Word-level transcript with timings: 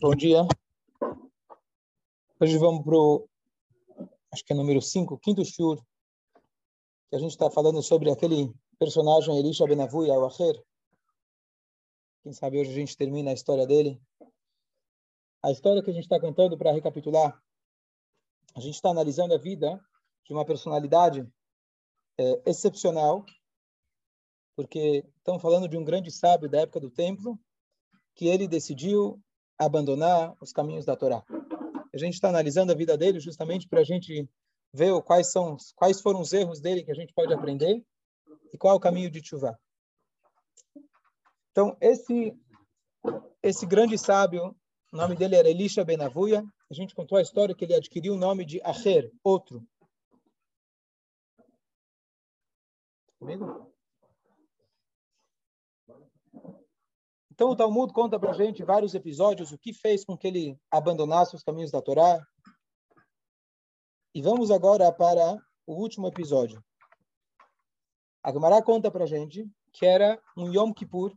Bom 0.00 0.14
dia. 0.16 0.42
Hoje 2.40 2.58
vamos 2.58 2.84
para 2.84 2.96
o, 2.96 3.28
acho 4.32 4.44
que 4.44 4.52
é 4.52 4.56
número 4.56 4.82
5, 4.82 5.16
quinto 5.18 5.44
shur, 5.44 5.80
que 7.08 7.16
a 7.16 7.18
gente 7.18 7.30
está 7.30 7.48
falando 7.50 7.80
sobre 7.82 8.10
aquele 8.10 8.52
personagem 8.78 9.38
Elisha 9.38 9.64
Benavuia, 9.66 10.14
o 10.14 10.26
Acher. 10.26 10.60
Quem 12.22 12.32
sabe 12.32 12.58
hoje 12.58 12.72
a 12.72 12.74
gente 12.74 12.96
termina 12.96 13.30
a 13.30 13.34
história 13.34 13.66
dele. 13.66 14.00
A 15.42 15.52
história 15.52 15.82
que 15.82 15.90
a 15.90 15.94
gente 15.94 16.04
está 16.04 16.18
contando, 16.20 16.58
para 16.58 16.72
recapitular, 16.72 17.40
a 18.56 18.60
gente 18.60 18.74
está 18.74 18.90
analisando 18.90 19.34
a 19.34 19.38
vida 19.38 19.80
de 20.24 20.32
uma 20.32 20.44
personalidade 20.44 21.26
é, 22.18 22.42
excepcional, 22.50 23.24
porque 24.56 25.04
estão 25.18 25.38
falando 25.38 25.68
de 25.68 25.76
um 25.76 25.84
grande 25.84 26.10
sábio 26.10 26.48
da 26.48 26.62
época 26.62 26.80
do 26.80 26.90
templo, 26.90 27.38
que 28.14 28.26
ele 28.26 28.48
decidiu 28.48 29.22
abandonar 29.58 30.34
os 30.40 30.50
caminhos 30.50 30.86
da 30.86 30.96
Torá. 30.96 31.22
A 31.94 31.98
gente 31.98 32.14
está 32.14 32.30
analisando 32.30 32.72
a 32.72 32.74
vida 32.74 32.96
dele 32.96 33.20
justamente 33.20 33.68
para 33.68 33.80
a 33.80 33.84
gente 33.84 34.28
ver 34.72 35.00
quais 35.02 35.30
são, 35.30 35.56
quais 35.74 36.00
foram 36.00 36.20
os 36.20 36.32
erros 36.32 36.60
dele 36.60 36.82
que 36.82 36.90
a 36.90 36.94
gente 36.94 37.12
pode 37.12 37.32
aprender 37.32 37.84
e 38.52 38.58
qual 38.58 38.72
é 38.72 38.76
o 38.76 38.80
caminho 38.80 39.10
de 39.10 39.20
Tshuva. 39.20 39.58
Então, 41.52 41.76
esse 41.80 42.34
esse 43.42 43.64
grande 43.64 43.96
sábio, 43.96 44.56
o 44.92 44.96
nome 44.96 45.14
dele 45.14 45.36
era 45.36 45.48
Elisha 45.48 45.84
Benavuia. 45.84 46.44
A 46.68 46.74
gente 46.74 46.94
contou 46.94 47.16
a 47.16 47.22
história 47.22 47.54
que 47.54 47.64
ele 47.64 47.74
adquiriu 47.74 48.14
o 48.14 48.18
nome 48.18 48.44
de 48.44 48.60
Acher, 48.62 49.12
outro. 49.22 49.64
Comigo? 53.18 53.75
Então, 57.36 57.50
o 57.50 57.56
Talmud 57.56 57.92
conta 57.92 58.18
para 58.18 58.30
a 58.30 58.32
gente 58.32 58.64
vários 58.64 58.94
episódios, 58.94 59.52
o 59.52 59.58
que 59.58 59.74
fez 59.74 60.06
com 60.06 60.16
que 60.16 60.26
ele 60.26 60.58
abandonasse 60.70 61.36
os 61.36 61.42
caminhos 61.42 61.70
da 61.70 61.82
Torá. 61.82 62.26
E 64.14 64.22
vamos 64.22 64.50
agora 64.50 64.90
para 64.90 65.36
o 65.66 65.74
último 65.74 66.08
episódio. 66.08 66.64
A 68.24 68.32
Gemara 68.32 68.62
conta 68.62 68.90
para 68.90 69.04
a 69.04 69.06
gente 69.06 69.46
que 69.70 69.84
era 69.84 70.18
um 70.34 70.50
Yom 70.50 70.72
Kippur, 70.72 71.14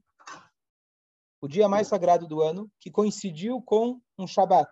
o 1.39 1.47
dia 1.47 1.69
mais 1.69 1.87
sagrado 1.87 2.27
do 2.27 2.41
ano, 2.41 2.69
que 2.81 2.91
coincidiu 2.91 3.61
com 3.61 4.01
um 4.17 4.27
Shabat. 4.27 4.69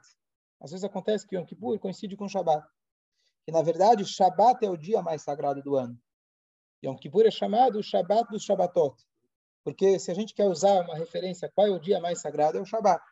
Às 0.59 0.71
vezes 0.71 0.83
acontece 0.83 1.25
que 1.25 1.37
Yom 1.37 1.45
Kippur 1.45 1.79
coincide 1.79 2.17
com 2.17 2.27
Shabat. 2.27 2.67
E, 3.47 3.53
na 3.53 3.61
verdade, 3.61 4.03
Shabat 4.03 4.65
é 4.65 4.69
o 4.69 4.75
dia 4.75 5.01
mais 5.01 5.21
sagrado 5.21 5.63
do 5.63 5.77
ano. 5.77 5.97
Yom 6.83 6.97
Kippur 6.97 7.25
é 7.25 7.31
chamado 7.31 7.81
Shabat 7.81 8.29
dos 8.29 8.43
Shabbatot. 8.43 9.01
Porque 9.67 9.99
se 9.99 10.09
a 10.09 10.13
gente 10.13 10.33
quer 10.33 10.45
usar 10.45 10.79
uma 10.79 10.95
referência, 10.95 11.51
qual 11.53 11.67
é 11.67 11.69
o 11.69 11.77
dia 11.77 11.99
mais 11.99 12.21
sagrado? 12.21 12.57
É 12.57 12.61
o 12.61 12.65
Shabat. 12.65 13.03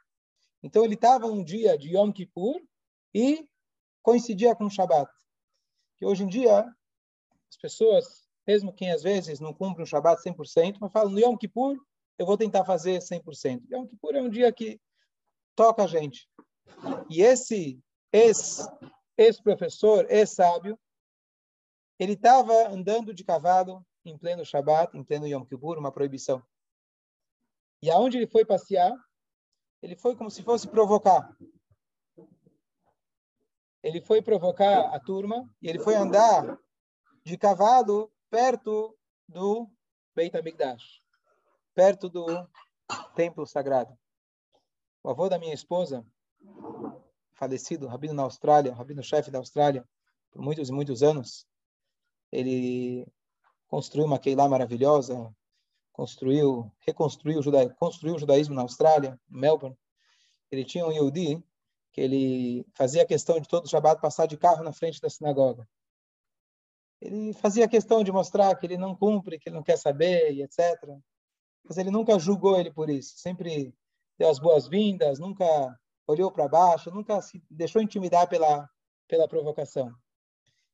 Então 0.64 0.86
ele 0.86 0.94
estava 0.94 1.26
um 1.28 1.44
dia 1.44 1.78
de 1.78 1.98
Yom 1.98 2.14
Kippur 2.14 2.62
e 3.14 3.46
coincidia 4.02 4.56
com 4.56 4.64
o 4.64 4.70
Shabat. 4.70 5.12
Que 5.98 6.06
hoje 6.06 6.24
em 6.24 6.28
dia 6.30 6.62
as 7.50 7.58
pessoas, 7.62 8.30
mesmo 8.48 8.72
quem 8.72 8.90
às 8.90 9.04
vezes 9.04 9.42
não 9.42 9.54
cumpre 9.54 9.84
o 9.84 9.86
Shabat 9.86 10.24
100%, 10.24 10.78
mas 10.80 10.94
falam 10.94 11.12
no 11.12 11.20
Yom 11.20 11.36
Kippur 11.36 11.76
eu 12.18 12.26
vou 12.26 12.38
tentar 12.38 12.64
fazer 12.64 13.00
100%. 13.00 13.64
Yom 13.70 13.86
Kippur 13.86 14.16
é 14.16 14.22
um 14.22 14.30
dia 14.30 14.50
que 14.50 14.80
toca 15.58 15.84
a 15.84 15.88
gente. 15.88 16.26
E 17.10 17.22
esse 17.22 17.84
ex, 18.14 18.66
ex-professor, 19.18 20.10
ex-sábio, 20.10 20.80
ele 22.00 22.14
estava 22.14 22.70
andando 22.70 23.14
de 23.14 23.26
cavalo 23.26 23.86
em 24.06 24.18
pleno 24.18 24.46
Shabat, 24.46 24.96
em 24.96 25.04
pleno 25.04 25.28
Yom 25.28 25.44
Kippur, 25.44 25.78
uma 25.78 25.92
proibição. 25.92 26.44
E 27.82 27.90
aonde 27.90 28.18
ele 28.18 28.28
foi 28.28 28.46
passear, 28.46 28.94
ele 29.82 29.96
foi 29.96 30.16
como 30.16 30.30
se 30.30 30.44
fosse 30.44 30.68
provocar. 30.68 31.36
Ele 33.84 34.02
foi 34.02 34.22
provocar 34.22 34.96
a 34.96 35.00
turma 35.00 35.48
e 35.62 35.68
ele 35.68 35.80
foi 35.80 35.96
andar 35.96 36.58
de 37.24 37.38
cavalo 37.38 38.12
perto 38.30 38.98
do 39.28 39.70
Beit 40.16 40.36
HaMikdash, 40.36 41.04
perto 41.74 42.10
do 42.10 42.26
templo 43.16 43.46
sagrado. 43.46 43.98
O 45.04 45.10
avô 45.10 45.30
da 45.30 45.38
minha 45.38 45.54
esposa, 45.54 46.06
falecido, 47.34 47.88
rabino 47.88 48.14
na 48.14 48.24
Austrália, 48.24 48.74
rabino-chefe 48.74 49.30
da 49.30 49.38
Austrália, 49.38 49.88
por 50.32 50.42
muitos 50.42 50.70
e 50.70 50.72
muitos 50.72 51.04
anos, 51.04 51.48
ele 52.32 53.08
construiu 53.68 54.06
uma 54.06 54.20
Keilah 54.20 54.48
maravilhosa, 54.48 55.34
construiu, 55.92 56.72
reconstruiu 56.80 57.40
o, 57.40 57.42
juda, 57.42 57.70
construiu 57.76 58.16
o 58.16 58.20
judaísmo 58.20 58.54
na 58.54 58.62
Austrália, 58.62 59.20
Melbourne. 59.30 59.78
Ele 60.52 60.66
tinha 60.66 60.86
um 60.86 60.92
Yehudi 60.92 61.44
que 61.92 62.02
ele 62.02 62.66
fazia 62.74 63.06
questão 63.06 63.40
de 63.40 63.48
todo 63.48 63.66
o 63.66 63.70
Shabbat 63.70 64.02
passar 64.02 64.26
de 64.26 64.36
carro 64.36 64.64
na 64.64 64.74
frente 64.74 65.00
da 65.00 65.10
sinagoga. 65.10 65.68
Ele 67.00 67.34
fazia 67.34 67.68
questão 67.68 68.04
de 68.04 68.12
mostrar 68.12 68.56
que 68.56 68.66
ele 68.66 68.78
não 68.78 68.96
cumpre, 68.96 69.40
que 69.40 69.48
ele 69.48 69.56
não 69.56 69.64
quer 69.64 69.78
saber, 69.78 70.34
e 70.34 70.42
etc. 70.42 70.60
Mas 71.64 71.78
ele 71.78 71.90
nunca 71.90 72.20
julgou 72.20 72.60
ele 72.60 72.72
por 72.72 72.90
isso. 72.90 73.18
Sempre 73.18 73.74
deu 74.18 74.30
as 74.30 74.40
boas-vindas, 74.40 75.20
nunca 75.20 75.46
olhou 76.08 76.32
para 76.32 76.48
baixo, 76.48 76.92
nunca 76.92 77.22
se 77.22 77.42
deixou 77.50 77.82
intimidar 77.82 78.28
pela, 78.28 78.70
pela 79.08 79.28
provocação. 79.28 79.94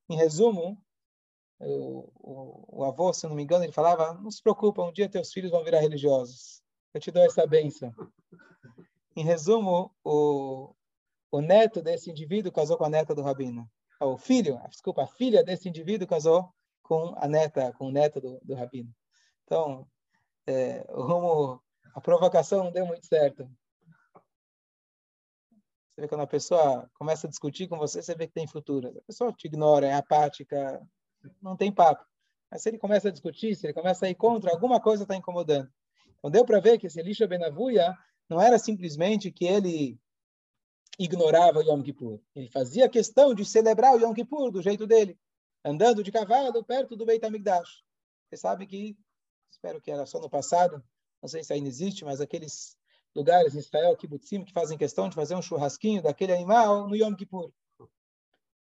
Em 0.10 0.16
resumo, 0.16 0.78
o, 1.64 2.80
o, 2.80 2.84
avô, 2.84 3.14
se 3.14 3.28
não 3.28 3.36
me 3.36 3.44
engano, 3.44 3.64
ele 3.64 3.72
falava: 3.72 4.14
não 4.16 4.32
se 4.32 4.42
preocupa, 4.42 4.84
um 4.84 4.92
dia 4.92 5.10
teus 5.10 5.32
filhos 5.32 5.52
vão 5.52 5.64
virar 5.64 5.80
religiosos. 5.80 6.62
Eu 6.94 7.00
te 7.00 7.12
dou 7.12 7.24
essa 7.24 7.46
benção. 7.46 7.94
Em 9.16 9.24
resumo, 9.24 9.94
o, 10.04 10.74
o 11.32 11.42
neto 11.42 11.82
desse 11.82 12.10
indivíduo 12.10 12.52
casou 12.52 12.78
com 12.78 12.86
a 12.86 12.90
neta 12.90 13.14
do 13.14 13.22
rabino. 13.22 13.70
O 14.00 14.18
filho, 14.18 14.60
desculpa, 14.70 15.04
a 15.04 15.08
filha 15.08 15.44
desse 15.44 15.70
indivíduo 15.70 16.08
casou 16.08 16.52
com 16.82 17.14
a 17.18 17.28
neta, 17.28 17.72
com 17.74 17.88
o 17.88 17.92
neto 17.92 18.20
do, 18.20 18.40
do 18.44 18.56
rabino. 18.56 18.94
Então, 19.44 19.88
é, 20.48 20.86
o 20.90 21.04
rumo, 21.04 21.62
a 21.94 22.02
provocação 22.02 22.64
não 22.64 22.72
deu 22.72 22.86
muito 22.86 23.06
certo. 23.06 23.50
Você 25.94 26.02
vê 26.02 26.08
quando 26.08 26.22
a 26.22 26.28
pessoa 26.28 26.90
começa 26.96 27.28
a 27.28 27.30
discutir 27.30 27.68
com 27.68 27.78
você, 27.78 28.02
você 28.02 28.16
vê 28.16 28.26
que 28.26 28.34
tem 28.34 28.48
futuro. 28.48 28.88
A 28.98 29.02
pessoa 29.04 29.32
te 29.32 29.46
ignora, 29.46 29.88
é 29.88 29.94
apática, 29.94 30.82
não 31.42 31.56
tem 31.56 31.72
papo. 31.72 32.06
Mas 32.50 32.64
se 32.64 32.70
ele 32.70 32.78
começa 32.78 33.08
a 33.08 33.12
discutir, 33.12 33.56
se 33.56 33.66
ele 33.66 33.74
começa 33.74 34.06
a 34.06 34.10
ir 34.10 34.16
contra, 34.16 34.52
alguma 34.52 34.80
coisa 34.80 35.04
está 35.04 35.16
incomodando. 35.16 35.72
Então 36.20 36.30
deu 36.30 36.46
para 36.46 36.60
ver 36.60 36.78
que 36.78 36.88
esse 36.88 37.00
Elisha 37.00 37.28
Benavuia 37.28 37.98
não 38.30 38.42
era 38.42 38.60
simplesmente 38.60 39.32
que 39.32 39.46
ele 39.46 40.00
ignorava 41.00 41.60
o 41.60 41.64
Yom 41.64 41.82
Kippur. 41.82 42.20
Ele 42.36 42.50
fazia 42.50 42.90
questão 42.90 43.34
de 43.34 43.44
celebrar 43.46 43.96
o 43.96 44.00
Yom 44.00 44.14
Kippur 44.14 44.52
do 44.52 44.62
jeito 44.62 44.86
dele, 44.86 45.18
andando 45.64 46.04
de 46.04 46.12
cavalo 46.12 46.64
perto 46.64 46.96
do 46.96 47.06
Beit 47.06 47.26
HaMikdash. 47.26 47.84
Você 48.30 48.38
sabe 48.38 48.68
que, 48.68 48.98
espero 49.52 49.82
que 49.82 49.90
era 49.90 50.06
só 50.06 50.20
no 50.20 50.30
passado, 50.30 50.84
não 51.22 51.30
sei 51.30 51.44
se 51.44 51.54
ainda 51.54 51.68
existe, 51.68 52.06
mas 52.06 52.22
aqueles 52.22 52.78
lugares 53.16 53.56
em 53.56 53.60
Israel, 53.60 53.98
kibbutzim, 53.98 54.44
que 54.44 54.54
fazem 54.54 54.78
questão 54.78 55.10
de 55.10 55.16
fazer 55.16 55.36
um 55.36 55.42
churrasquinho 55.42 56.02
daquele 56.02 56.34
animal 56.34 56.88
no 56.88 56.96
Yom 56.96 57.16
Kippur. 57.16 57.52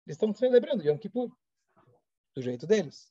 Eles 0.05 0.15
estão 0.15 0.33
celebrando 0.33 0.83
o 0.83 0.87
Yom 0.87 0.97
Kippur 0.97 1.31
do 2.35 2.41
jeito 2.41 2.65
deles. 2.65 3.09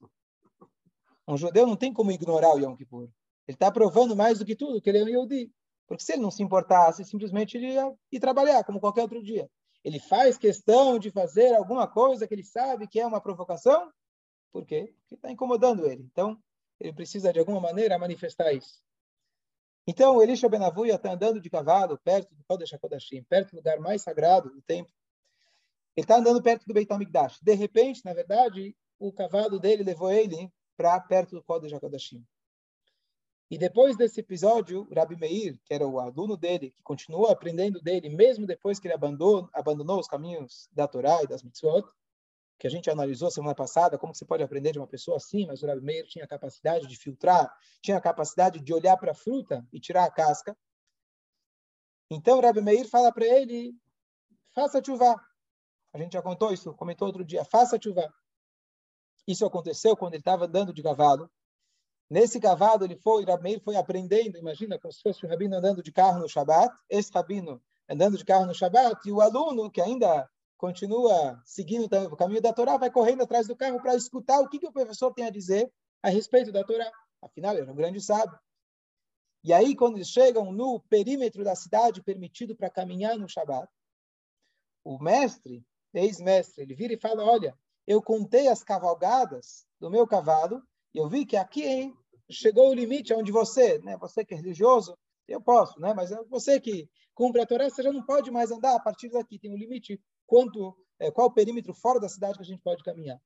Um 1.26 1.36
judeu 1.36 1.66
não 1.66 1.76
tem 1.76 1.92
como 1.92 2.10
ignorar 2.10 2.54
o 2.54 2.58
Yom 2.58 2.76
Kippur. 2.76 3.08
Ele 3.46 3.56
está 3.56 3.70
provando 3.70 4.16
mais 4.16 4.38
do 4.38 4.44
que 4.44 4.56
tudo 4.56 4.80
que 4.80 4.88
ele 4.88 4.98
é 4.98 5.04
um 5.04 5.08
Yehudi. 5.08 5.52
Porque 5.86 6.04
se 6.04 6.12
ele 6.12 6.22
não 6.22 6.30
se 6.30 6.42
importasse, 6.42 7.04
simplesmente 7.04 7.56
ele 7.56 7.72
ia 7.72 7.92
ir 8.12 8.20
trabalhar, 8.20 8.62
como 8.64 8.78
qualquer 8.78 9.02
outro 9.02 9.22
dia. 9.22 9.50
Ele 9.82 9.98
faz 9.98 10.38
questão 10.38 10.98
de 10.98 11.10
fazer 11.10 11.54
alguma 11.54 11.88
coisa 11.88 12.28
que 12.28 12.34
ele 12.34 12.44
sabe 12.44 12.86
que 12.86 13.00
é 13.00 13.06
uma 13.06 13.20
provocação. 13.20 13.90
Por 14.52 14.64
quê? 14.64 14.94
Porque 15.00 15.14
está 15.16 15.30
incomodando 15.30 15.86
ele. 15.86 16.02
Então, 16.02 16.40
ele 16.78 16.92
precisa, 16.92 17.32
de 17.32 17.38
alguma 17.38 17.60
maneira, 17.60 17.98
manifestar 17.98 18.52
isso. 18.52 18.80
Então, 19.86 20.22
Elisha 20.22 20.48
Benavuia 20.48 20.94
está 20.94 21.12
andando 21.12 21.40
de 21.40 21.50
cavalo 21.50 21.98
perto 21.98 22.32
do 22.34 22.44
Kodesh 22.44 22.72
HaKodashim, 22.72 23.24
perto 23.24 23.50
do 23.50 23.56
lugar 23.56 23.80
mais 23.80 24.02
sagrado 24.02 24.50
do 24.50 24.62
templo. 24.62 24.92
Ele 25.96 26.04
está 26.04 26.18
andando 26.18 26.40
perto 26.42 26.66
do 26.66 26.72
Beit 26.72 26.92
HaMikdash. 26.92 27.40
De 27.42 27.54
repente, 27.54 28.04
na 28.04 28.12
verdade, 28.12 28.76
o 29.00 29.10
cavalo 29.10 29.58
dele 29.58 29.82
levou 29.82 30.12
ele 30.12 30.52
para 30.76 31.00
perto 31.00 31.34
do 31.34 31.42
Kodesh 31.42 31.72
HaKodashim. 31.72 32.24
E 33.50 33.58
depois 33.58 33.96
desse 33.96 34.20
episódio, 34.20 34.86
Rabi 34.94 35.16
Meir, 35.16 35.58
que 35.64 35.74
era 35.74 35.84
o 35.84 35.98
aluno 35.98 36.36
dele, 36.36 36.70
que 36.70 36.82
continuou 36.82 37.26
aprendendo 37.26 37.80
dele, 37.80 38.08
mesmo 38.08 38.46
depois 38.46 38.78
que 38.78 38.86
ele 38.86 38.94
abandonou, 38.94 39.48
abandonou 39.52 39.98
os 39.98 40.06
caminhos 40.06 40.68
da 40.70 40.86
Torá 40.86 41.24
e 41.24 41.26
das 41.26 41.42
mitzvot, 41.42 41.84
que 42.58 42.66
a 42.66 42.70
gente 42.70 42.88
analisou 42.90 43.30
semana 43.30 43.54
passada, 43.54 43.98
como 43.98 44.14
você 44.14 44.24
pode 44.24 44.42
aprender 44.42 44.72
de 44.72 44.78
uma 44.78 44.86
pessoa 44.86 45.16
assim, 45.16 45.46
mas 45.46 45.62
o 45.62 45.66
Rabi 45.66 45.80
Meir 45.80 46.06
tinha 46.06 46.26
a 46.26 46.28
capacidade 46.28 46.86
de 46.86 46.96
filtrar, 46.96 47.52
tinha 47.82 47.96
a 47.96 48.00
capacidade 48.00 48.60
de 48.60 48.72
olhar 48.72 48.96
para 48.98 49.12
a 49.12 49.14
fruta 49.14 49.66
e 49.72 49.80
tirar 49.80 50.04
a 50.04 50.10
casca. 50.10 50.56
Então, 52.10 52.38
o 52.38 52.42
Rabi 52.42 52.60
Meir 52.60 52.88
fala 52.88 53.10
para 53.10 53.26
ele, 53.26 53.74
faça 54.54 54.80
chuva. 54.84 55.16
A 55.92 55.98
gente 55.98 56.12
já 56.12 56.22
contou 56.22 56.52
isso, 56.52 56.72
comentou 56.74 57.08
outro 57.08 57.24
dia, 57.24 57.44
faça 57.44 57.80
chuva. 57.82 58.12
Isso 59.26 59.44
aconteceu 59.44 59.96
quando 59.96 60.14
ele 60.14 60.20
estava 60.20 60.46
andando 60.46 60.72
de 60.72 60.82
cavalo. 60.82 61.30
Nesse 62.08 62.40
cavalo 62.40 62.84
ele 62.84 62.96
foi, 62.96 63.24
Rabi 63.24 63.60
foi 63.60 63.76
aprendendo, 63.76 64.36
imagina 64.36 64.78
como 64.78 64.92
se 64.92 65.00
fosse 65.00 65.24
o 65.24 65.28
rabino 65.28 65.56
andando 65.56 65.82
de 65.82 65.92
carro 65.92 66.18
no 66.18 66.28
Shabat, 66.28 66.74
esse 66.88 67.12
rabino 67.12 67.62
andando 67.88 68.18
de 68.18 68.24
carro 68.24 68.46
no 68.46 68.54
Shabat, 68.54 69.08
e 69.08 69.12
o 69.12 69.20
aluno 69.20 69.70
que 69.70 69.80
ainda 69.80 70.28
continua 70.58 71.40
seguindo 71.44 71.84
o 71.84 72.16
caminho 72.16 72.42
da 72.42 72.52
Torá, 72.52 72.76
vai 72.76 72.90
correndo 72.90 73.22
atrás 73.22 73.46
do 73.46 73.56
carro 73.56 73.80
para 73.80 73.94
escutar 73.94 74.40
o 74.40 74.48
que, 74.48 74.58
que 74.58 74.66
o 74.66 74.72
professor 74.72 75.12
tem 75.14 75.24
a 75.24 75.30
dizer 75.30 75.72
a 76.02 76.10
respeito 76.10 76.52
da 76.52 76.64
Torá. 76.64 76.90
Afinal, 77.22 77.52
ele 77.52 77.62
era 77.62 77.72
um 77.72 77.76
grande 77.76 78.00
sábio. 78.00 78.38
E 79.42 79.52
aí, 79.52 79.74
quando 79.74 79.96
eles 79.96 80.08
chegam 80.08 80.52
no 80.52 80.80
perímetro 80.80 81.42
da 81.42 81.54
cidade 81.54 82.02
permitido 82.02 82.54
para 82.54 82.68
caminhar 82.68 83.16
no 83.16 83.28
Shabat, 83.28 83.68
o 84.84 84.98
mestre, 84.98 85.64
ex-mestre, 85.94 86.62
ele 86.62 86.74
vira 86.74 86.92
e 86.92 87.00
fala: 87.00 87.24
Olha, 87.24 87.56
eu 87.86 88.02
contei 88.02 88.48
as 88.48 88.62
cavalgadas 88.62 89.66
do 89.78 89.90
meu 89.90 90.06
cavalo 90.06 90.62
e 90.94 90.98
eu 90.98 91.08
vi 91.08 91.24
que 91.24 91.36
aqui 91.36 91.64
hein, 91.64 91.96
chegou 92.30 92.70
o 92.70 92.74
limite 92.74 93.12
onde 93.12 93.32
você, 93.32 93.78
né, 93.80 93.96
você 93.96 94.24
que 94.24 94.34
é 94.34 94.36
religioso, 94.36 94.96
eu 95.26 95.40
posso, 95.40 95.78
né, 95.80 95.94
mas 95.94 96.10
você 96.28 96.60
que 96.60 96.88
cumpre 97.14 97.40
a 97.40 97.46
Torá, 97.46 97.68
você 97.68 97.82
já 97.82 97.92
não 97.92 98.04
pode 98.04 98.30
mais 98.30 98.50
andar 98.50 98.74
a 98.74 98.80
partir 98.80 99.10
daqui, 99.10 99.38
tem 99.38 99.52
um 99.52 99.56
limite 99.56 100.00
quanto 100.26 100.76
é, 100.98 101.10
qual 101.10 101.28
o 101.28 101.32
perímetro 101.32 101.74
fora 101.74 101.98
da 101.98 102.08
cidade 102.08 102.36
que 102.36 102.42
a 102.42 102.46
gente 102.46 102.62
pode 102.62 102.82
caminhar. 102.82 103.20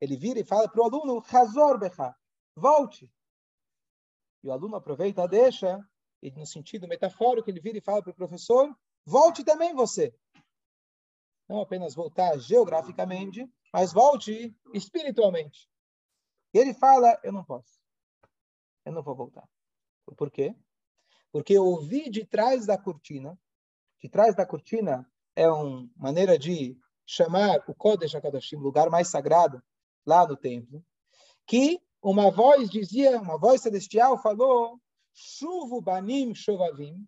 Ele 0.00 0.16
vira 0.16 0.38
e 0.38 0.44
fala 0.44 0.68
para 0.68 0.80
o 0.80 0.84
aluno, 0.84 1.22
Hazor 1.30 1.78
Becha, 1.78 2.14
volte. 2.54 3.10
E 4.42 4.48
o 4.48 4.52
aluno 4.52 4.76
aproveita, 4.76 5.26
deixa, 5.26 5.78
e 6.22 6.30
no 6.30 6.46
sentido 6.46 6.88
metafórico, 6.88 7.50
ele 7.50 7.60
vira 7.60 7.78
e 7.78 7.82
fala 7.82 8.02
para 8.02 8.12
o 8.12 8.14
professor, 8.14 8.74
volte 9.04 9.44
também 9.44 9.74
você. 9.74 10.14
Não 11.48 11.60
apenas 11.60 11.94
voltar 11.94 12.38
geograficamente, 12.38 13.48
mas 13.72 13.92
volte 13.92 14.56
espiritualmente. 14.72 15.68
E 16.54 16.58
ele 16.58 16.74
fala, 16.74 17.18
eu 17.22 17.32
não 17.32 17.44
posso. 17.44 17.78
Eu 18.84 18.92
não 18.92 19.02
vou 19.02 19.14
voltar. 19.14 19.48
Por 20.16 20.30
quê? 20.30 20.54
Porque 21.30 21.52
eu 21.52 21.64
ouvi 21.64 22.08
de 22.08 22.24
trás 22.24 22.66
da 22.66 22.78
cortina, 22.78 23.38
de 24.02 24.08
trás 24.08 24.34
da 24.34 24.46
cortina 24.46 25.10
é 25.36 25.48
uma 25.48 25.88
maneira 25.96 26.38
de 26.38 26.78
chamar 27.06 27.62
o 27.68 27.74
Kodesh 27.74 28.14
HaKadoshim, 28.14 28.56
lugar 28.56 28.90
mais 28.90 29.08
sagrado, 29.08 29.62
lá 30.06 30.26
no 30.26 30.36
templo, 30.36 30.84
que 31.46 31.80
uma 32.02 32.30
voz 32.30 32.70
dizia, 32.70 33.20
uma 33.20 33.38
voz 33.38 33.60
celestial 33.60 34.20
falou, 34.22 34.80
Chuvo 35.12 35.80
banim 35.80 36.34
shovavim, 36.34 37.06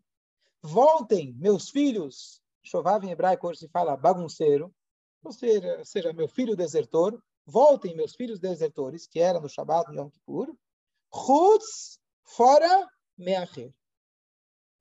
voltem, 0.63 1.33
meus 1.35 1.71
filhos, 1.71 2.43
shovav 2.63 3.05
em 3.05 3.11
hebraico 3.11 3.49
hoje 3.49 3.61
se 3.61 3.69
fala 3.69 3.97
bagunceiro, 3.97 4.75
ou 5.23 5.33
seja, 5.33 5.85
seja, 5.85 6.13
meu 6.13 6.29
filho 6.29 6.57
desertor, 6.57 7.21
voltem, 7.45 7.95
meus 7.95 8.15
filhos 8.15 8.39
desertores, 8.39 9.07
que 9.07 9.21
era 9.21 9.41
no 9.41 9.49
Shabbat, 9.49 9.91
no 9.91 9.97
Yom 9.97 10.11
Kippur, 10.11 10.55
chutz, 11.13 11.99
fora 12.25 12.89
meacher, 13.19 13.73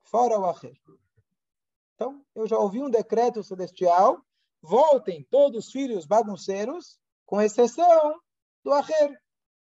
fora 0.01 0.39
o 0.39 0.45
acher. 0.45 0.77
Então, 1.95 2.25
eu 2.33 2.47
já 2.47 2.57
ouvi 2.57 2.81
um 2.81 2.89
decreto 2.89 3.43
celestial, 3.43 4.23
voltem 4.61 5.25
todos 5.29 5.65
os 5.65 5.71
filhos 5.71 6.05
bagunceiros, 6.05 6.97
com 7.25 7.41
exceção 7.41 8.19
do 8.63 8.71
acher. 8.71 9.21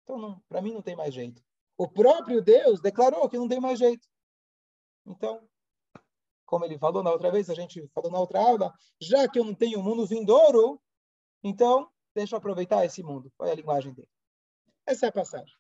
Então, 0.05 0.41
para 0.49 0.63
mim 0.63 0.73
não 0.73 0.83
tem 0.83 0.95
mais 0.97 1.13
jeito. 1.13 1.43
O 1.77 1.89
próprio 1.89 2.43
Deus 2.43 2.81
declarou 2.81 3.29
que 3.29 3.39
não 3.39 3.49
tem 3.49 3.61
mais 3.61 3.79
jeito. 3.79 4.07
Então, 5.07 5.49
como 6.51 6.65
ele 6.65 6.77
falou 6.77 7.01
na 7.01 7.13
outra 7.13 7.31
vez, 7.31 7.49
a 7.49 7.55
gente 7.55 7.87
falou 7.95 8.11
na 8.11 8.19
outra 8.19 8.41
aula, 8.41 8.75
já 9.01 9.29
que 9.29 9.39
eu 9.39 9.45
não 9.45 9.55
tenho 9.55 9.81
mundo 9.81 10.05
vindouro, 10.05 10.83
então 11.45 11.89
deixa 12.13 12.35
eu 12.35 12.39
aproveitar 12.39 12.85
esse 12.85 13.05
mundo. 13.05 13.33
Olha 13.39 13.53
a 13.53 13.55
linguagem 13.55 13.95
dele. 13.95 14.09
Essa 14.85 15.07
é 15.07 15.09
a 15.09 15.13
passagem. 15.13 15.55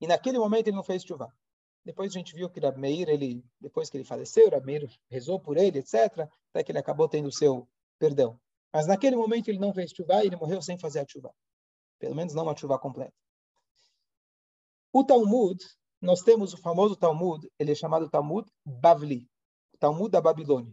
E 0.00 0.08
naquele 0.08 0.38
momento 0.38 0.66
ele 0.66 0.76
não 0.76 0.82
fez 0.82 1.04
chuva. 1.04 1.32
Depois 1.84 2.10
a 2.10 2.18
gente 2.18 2.34
viu 2.34 2.50
que 2.50 2.58
Rameir, 2.58 3.08
ele, 3.08 3.44
depois 3.60 3.88
que 3.88 3.96
ele 3.96 4.04
faleceu, 4.04 4.50
Rameir 4.50 4.90
rezou 5.08 5.38
por 5.38 5.56
ele, 5.56 5.78
etc., 5.78 6.28
até 6.50 6.64
que 6.64 6.72
ele 6.72 6.78
acabou 6.78 7.08
tendo 7.08 7.28
o 7.28 7.32
seu 7.32 7.68
perdão. 8.00 8.38
Mas 8.72 8.88
naquele 8.88 9.14
momento 9.14 9.48
ele 9.48 9.60
não 9.60 9.72
fez 9.72 9.92
chuva 9.92 10.24
e 10.24 10.26
ele 10.26 10.36
morreu 10.36 10.60
sem 10.60 10.76
fazer 10.76 10.98
a 10.98 11.06
chuva. 11.08 11.32
Pelo 12.00 12.16
menos 12.16 12.34
não 12.34 12.42
uma 12.42 12.56
chuva 12.56 12.76
completa. 12.76 13.14
O 14.92 15.04
Talmud, 15.04 15.64
nós 16.06 16.22
temos 16.22 16.54
o 16.54 16.56
famoso 16.56 16.94
Talmud, 16.94 17.50
ele 17.58 17.72
é 17.72 17.74
chamado 17.74 18.08
Talmud 18.08 18.48
Bavli, 18.64 19.28
Talmud 19.76 20.08
da 20.08 20.20
Babilônia. 20.20 20.72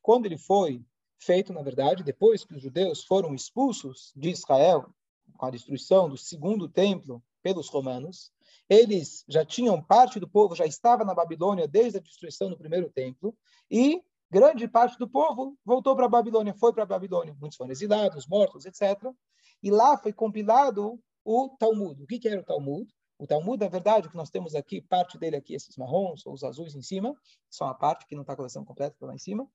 Quando 0.00 0.26
ele 0.26 0.38
foi 0.38 0.80
feito, 1.18 1.52
na 1.52 1.60
verdade, 1.60 2.04
depois 2.04 2.44
que 2.44 2.54
os 2.54 2.62
judeus 2.62 3.02
foram 3.04 3.34
expulsos 3.34 4.12
de 4.14 4.30
Israel, 4.30 4.94
com 5.36 5.46
a 5.46 5.50
destruição 5.50 6.08
do 6.08 6.16
segundo 6.16 6.68
templo 6.68 7.20
pelos 7.42 7.68
romanos, 7.68 8.30
eles 8.68 9.24
já 9.28 9.44
tinham 9.44 9.82
parte 9.82 10.20
do 10.20 10.28
povo, 10.28 10.54
já 10.54 10.64
estava 10.64 11.04
na 11.04 11.14
Babilônia 11.14 11.66
desde 11.66 11.98
a 11.98 12.00
destruição 12.00 12.48
do 12.48 12.56
primeiro 12.56 12.88
templo, 12.88 13.36
e 13.68 14.04
grande 14.30 14.68
parte 14.68 14.96
do 14.96 15.08
povo 15.08 15.58
voltou 15.64 15.96
para 15.96 16.06
a 16.06 16.08
Babilônia, 16.08 16.54
foi 16.54 16.72
para 16.72 16.84
a 16.84 16.86
Babilônia. 16.86 17.36
Muitos 17.40 17.56
foram 17.56 17.72
exilados, 17.72 18.28
mortos, 18.28 18.66
etc. 18.66 19.02
E 19.60 19.68
lá 19.68 19.98
foi 19.98 20.12
compilado 20.12 20.96
o 21.24 21.48
Talmud. 21.58 22.04
O 22.04 22.06
que, 22.06 22.20
que 22.20 22.28
era 22.28 22.40
o 22.40 22.44
Talmud? 22.44 22.88
O 23.24 23.26
Talmud, 23.26 23.58
na 23.58 23.70
verdade, 23.70 24.10
que 24.10 24.16
nós 24.18 24.28
temos 24.28 24.54
aqui, 24.54 24.82
parte 24.82 25.16
dele 25.16 25.36
aqui, 25.36 25.54
esses 25.54 25.78
marrons 25.78 26.26
ou 26.26 26.34
os 26.34 26.44
azuis 26.44 26.74
em 26.74 26.82
cima, 26.82 27.16
são 27.48 27.66
a 27.66 27.72
parte 27.72 28.06
que 28.06 28.14
não 28.14 28.20
está 28.20 28.34
a 28.34 28.36
coleção 28.36 28.62
completa, 28.66 28.92
está 28.92 29.06
lá 29.06 29.14
em 29.14 29.18
cima. 29.18 29.48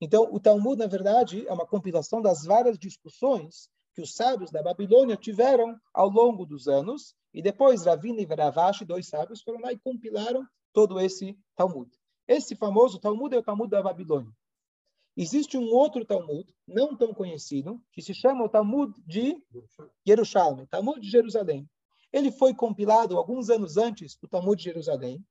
Então, 0.00 0.32
o 0.32 0.38
Talmud, 0.38 0.78
na 0.78 0.86
verdade, 0.86 1.44
é 1.48 1.52
uma 1.52 1.66
compilação 1.66 2.22
das 2.22 2.44
várias 2.44 2.78
discussões 2.78 3.68
que 3.96 4.00
os 4.00 4.14
sábios 4.14 4.52
da 4.52 4.62
Babilônia 4.62 5.16
tiveram 5.16 5.76
ao 5.92 6.08
longo 6.08 6.46
dos 6.46 6.68
anos, 6.68 7.16
e 7.34 7.42
depois 7.42 7.84
Ravina 7.84 8.20
e 8.20 8.24
Ravashi, 8.24 8.84
dois 8.84 9.08
sábios, 9.08 9.42
foram 9.42 9.58
lá 9.58 9.72
e 9.72 9.78
compilaram 9.78 10.46
todo 10.72 11.00
esse 11.00 11.36
Talmud. 11.56 11.90
Esse 12.28 12.54
famoso 12.54 13.00
Talmud 13.00 13.34
é 13.34 13.38
o 13.40 13.42
Talmud 13.42 13.68
da 13.68 13.82
Babilônia. 13.82 14.30
Existe 15.16 15.58
um 15.58 15.66
outro 15.74 16.04
Talmud, 16.04 16.46
não 16.64 16.96
tão 16.96 17.12
conhecido, 17.12 17.82
que 17.90 18.02
se 18.02 18.14
chama 18.14 18.44
o 18.44 18.48
Talmud 18.48 18.94
de 19.04 19.36
Jerusalém, 20.06 20.64
Talmud 20.66 21.00
de 21.00 21.10
Jerusalém. 21.10 21.68
Ele 22.16 22.32
foi 22.32 22.54
compilado 22.54 23.18
alguns 23.18 23.50
anos 23.50 23.76
antes 23.76 24.16
do 24.16 24.26
Talmud 24.26 24.56
de 24.56 24.70
Jerusalém. 24.70 25.22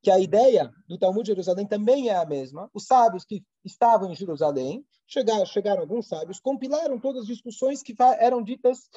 Que 0.00 0.08
a 0.08 0.20
ideia 0.20 0.72
do 0.86 0.96
Talmud 0.96 1.24
de 1.24 1.32
Jerusalém 1.32 1.66
também 1.66 2.10
é 2.10 2.14
a 2.14 2.24
mesma. 2.24 2.70
Os 2.72 2.86
sábios 2.86 3.24
que 3.24 3.44
estavam 3.64 4.12
em 4.12 4.14
Jerusalém, 4.14 4.86
chegaram, 5.04 5.44
chegaram 5.46 5.80
alguns 5.80 6.06
sábios, 6.06 6.38
compilaram 6.38 7.00
todas 7.00 7.22
as 7.22 7.26
discussões 7.26 7.82
que 7.82 7.92
eram 8.20 8.40
ditas 8.40 8.88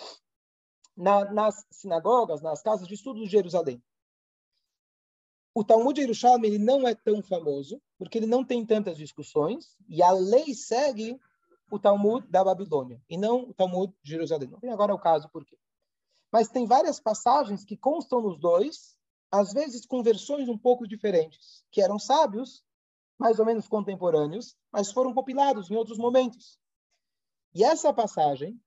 na, 0.95 1.33
nas 1.33 1.65
sinagogas, 1.71 2.43
nas 2.43 2.61
casas 2.61 2.87
de 2.87 2.93
estudo 2.93 3.23
de 3.23 3.25
Jerusalém. 3.25 3.83
O 5.55 5.63
Talmud 5.63 5.95
de 5.95 6.01
Yerushalmi 6.01 6.47
ele 6.47 6.59
não 6.59 6.87
é 6.87 6.93
tão 6.93 7.23
famoso, 7.23 7.81
porque 7.97 8.19
ele 8.19 8.27
não 8.27 8.45
tem 8.45 8.63
tantas 8.63 8.97
discussões, 8.97 9.75
e 9.89 10.03
a 10.03 10.11
lei 10.11 10.53
segue 10.53 11.19
o 11.73 11.79
Talmud 11.79 12.27
da 12.29 12.43
Babilônia, 12.43 13.01
e 13.09 13.17
não 13.17 13.49
o 13.49 13.53
Talmud 13.53 13.91
de 14.03 14.11
Jerusalém. 14.11 14.47
Não 14.47 14.59
tem 14.59 14.69
agora 14.69 14.93
o 14.93 14.99
caso 14.99 15.27
por 15.29 15.43
quê. 15.43 15.57
Mas 16.31 16.47
tem 16.47 16.67
várias 16.67 16.99
passagens 16.99 17.65
que 17.65 17.75
constam 17.75 18.21
nos 18.21 18.39
dois, 18.39 18.95
às 19.31 19.53
vezes 19.53 19.83
com 19.83 20.03
versões 20.03 20.47
um 20.47 20.57
pouco 20.57 20.87
diferentes, 20.87 21.65
que 21.71 21.81
eram 21.81 21.97
sábios, 21.97 22.63
mais 23.17 23.39
ou 23.39 23.45
menos 23.45 23.67
contemporâneos, 23.67 24.55
mas 24.71 24.91
foram 24.91 25.15
compilados 25.15 25.71
em 25.71 25.75
outros 25.75 25.97
momentos. 25.97 26.59
E 27.55 27.63
essa 27.63 27.91
passagem 27.91 28.61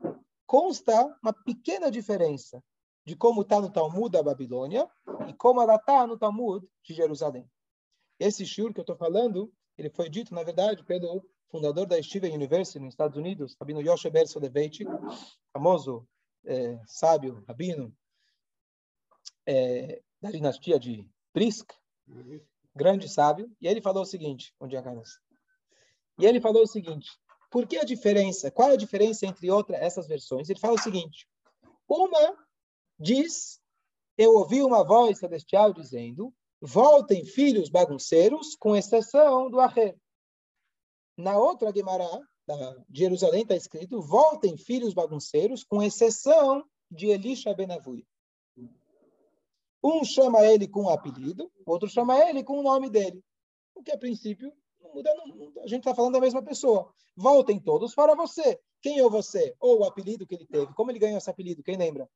consta 0.45 1.17
uma 1.23 1.33
pequena 1.33 1.93
diferença 1.93 2.61
de 3.05 3.15
como 3.15 3.43
está 3.43 3.61
no 3.61 3.71
Talmud 3.71 4.11
da 4.11 4.21
Babilônia 4.21 4.91
e 5.29 5.35
como 5.35 5.63
ela 5.63 5.77
está 5.77 6.09
no 6.09 6.19
Talmud 6.19 6.67
de 6.83 6.93
Jerusalém. 6.93 7.49
Esse 8.19 8.45
shiur 8.45 8.73
que 8.73 8.81
eu 8.81 8.83
estou 8.83 8.97
falando, 8.97 9.53
ele 9.79 9.91
foi 9.91 10.11
dito, 10.11 10.35
na 10.35 10.43
verdade, 10.43 10.85
pelo 10.85 11.25
fundador 11.51 11.87
da 11.87 12.03
Steven 12.03 12.35
University 12.35 12.79
nos 12.79 12.95
Estados 12.95 13.17
Unidos, 13.17 13.57
Rabino 13.61 13.81
Yoshe 13.81 14.11
Ber 14.11 14.27
Soloveitchik, 14.27 14.91
famoso 15.53 16.07
é, 16.45 16.79
sábio, 16.87 17.45
rabino 17.47 17.95
é, 19.47 20.03
da 20.21 20.31
dinastia 20.31 20.79
de 20.79 21.09
Prisk, 21.33 21.73
grande 22.75 23.09
sábio, 23.09 23.51
e 23.61 23.69
ele 23.69 23.81
falou 23.81 24.03
o 24.03 24.07
seguinte, 24.07 24.55
onde 24.61 24.77
é 24.77 24.83
E 26.19 26.27
ele 26.27 26.41
falou 26.41 26.63
o 26.63 26.67
seguinte, 26.67 27.11
por 27.51 27.67
que 27.67 27.79
a 27.79 27.85
diferença? 27.85 28.51
Qual 28.51 28.71
é 28.71 28.73
a 28.73 28.77
diferença 28.77 29.27
entre 29.27 29.51
outras 29.51 29.81
essas 29.81 30.07
versões? 30.07 30.51
Ele 30.51 30.59
fala 30.59 30.75
o 30.75 30.83
seguinte: 30.83 31.27
uma 31.89 32.37
diz: 32.99 33.61
Eu 34.19 34.35
ouvi 34.35 34.63
uma 34.63 34.85
voz 34.85 35.19
celestial 35.19 35.73
dizendo: 35.73 36.35
Voltem, 36.61 37.25
filhos 37.25 37.69
bagunceiros, 37.69 38.57
com 38.57 38.77
exceção 38.77 39.51
do 39.51 39.61
Aher. 39.61 39.97
Na 41.17 41.39
outra 41.39 41.73
Guemará, 41.73 42.21
de 42.89 43.01
Jerusalém, 43.01 43.43
está 43.43 43.57
escrito: 43.57 44.01
Voltem, 44.01 44.57
filhos 44.57 44.95
bagunceiros, 44.95 45.65
com 45.65 45.83
exceção 45.83 46.65
de 46.91 47.07
Elisha 47.07 47.55
Benavui. 47.55 48.07
Um 49.83 50.05
chama 50.05 50.45
ele 50.45 50.67
com 50.67 50.85
um 50.85 50.89
apelido, 50.89 51.51
outro 51.65 51.89
chama 51.89 52.19
ele 52.29 52.43
com 52.43 52.59
o 52.59 52.63
nome 52.63 52.91
dele. 52.91 53.23
O 53.75 53.83
que, 53.83 53.93
a 53.93 53.99
princípio, 53.99 54.53
mudando, 54.93 55.53
a 55.63 55.67
gente 55.67 55.81
está 55.81 55.95
falando 55.95 56.15
da 56.15 56.21
mesma 56.21 56.43
pessoa. 56.43 56.93
Voltem 57.17 57.61
todos 57.61 57.95
para 57.95 58.15
você. 58.15 58.61
Quem 58.81 58.99
é 58.99 59.09
você? 59.09 59.55
Ou 59.61 59.81
o 59.81 59.85
apelido 59.85 60.27
que 60.27 60.35
ele 60.35 60.47
teve. 60.47 60.73
Como 60.75 60.91
ele 60.91 60.99
ganhou 60.99 61.19
esse 61.19 61.31
apelido? 61.31 61.63
Quem 61.63 61.77
lembra? 61.77 62.09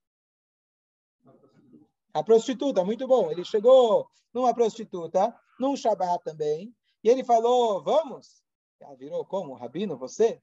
A 2.12 2.22
prostituta, 2.22 2.84
muito 2.84 3.06
bom. 3.06 3.30
Ele 3.30 3.44
chegou 3.44 4.08
numa 4.32 4.54
prostituta, 4.54 5.34
num 5.58 5.76
Shabat 5.76 6.22
também, 6.24 6.74
e 7.02 7.08
ele 7.08 7.24
falou, 7.24 7.82
vamos. 7.82 8.42
Ela 8.80 8.96
virou 8.96 9.24
como? 9.24 9.54
Rabino, 9.54 9.96
você? 9.96 10.40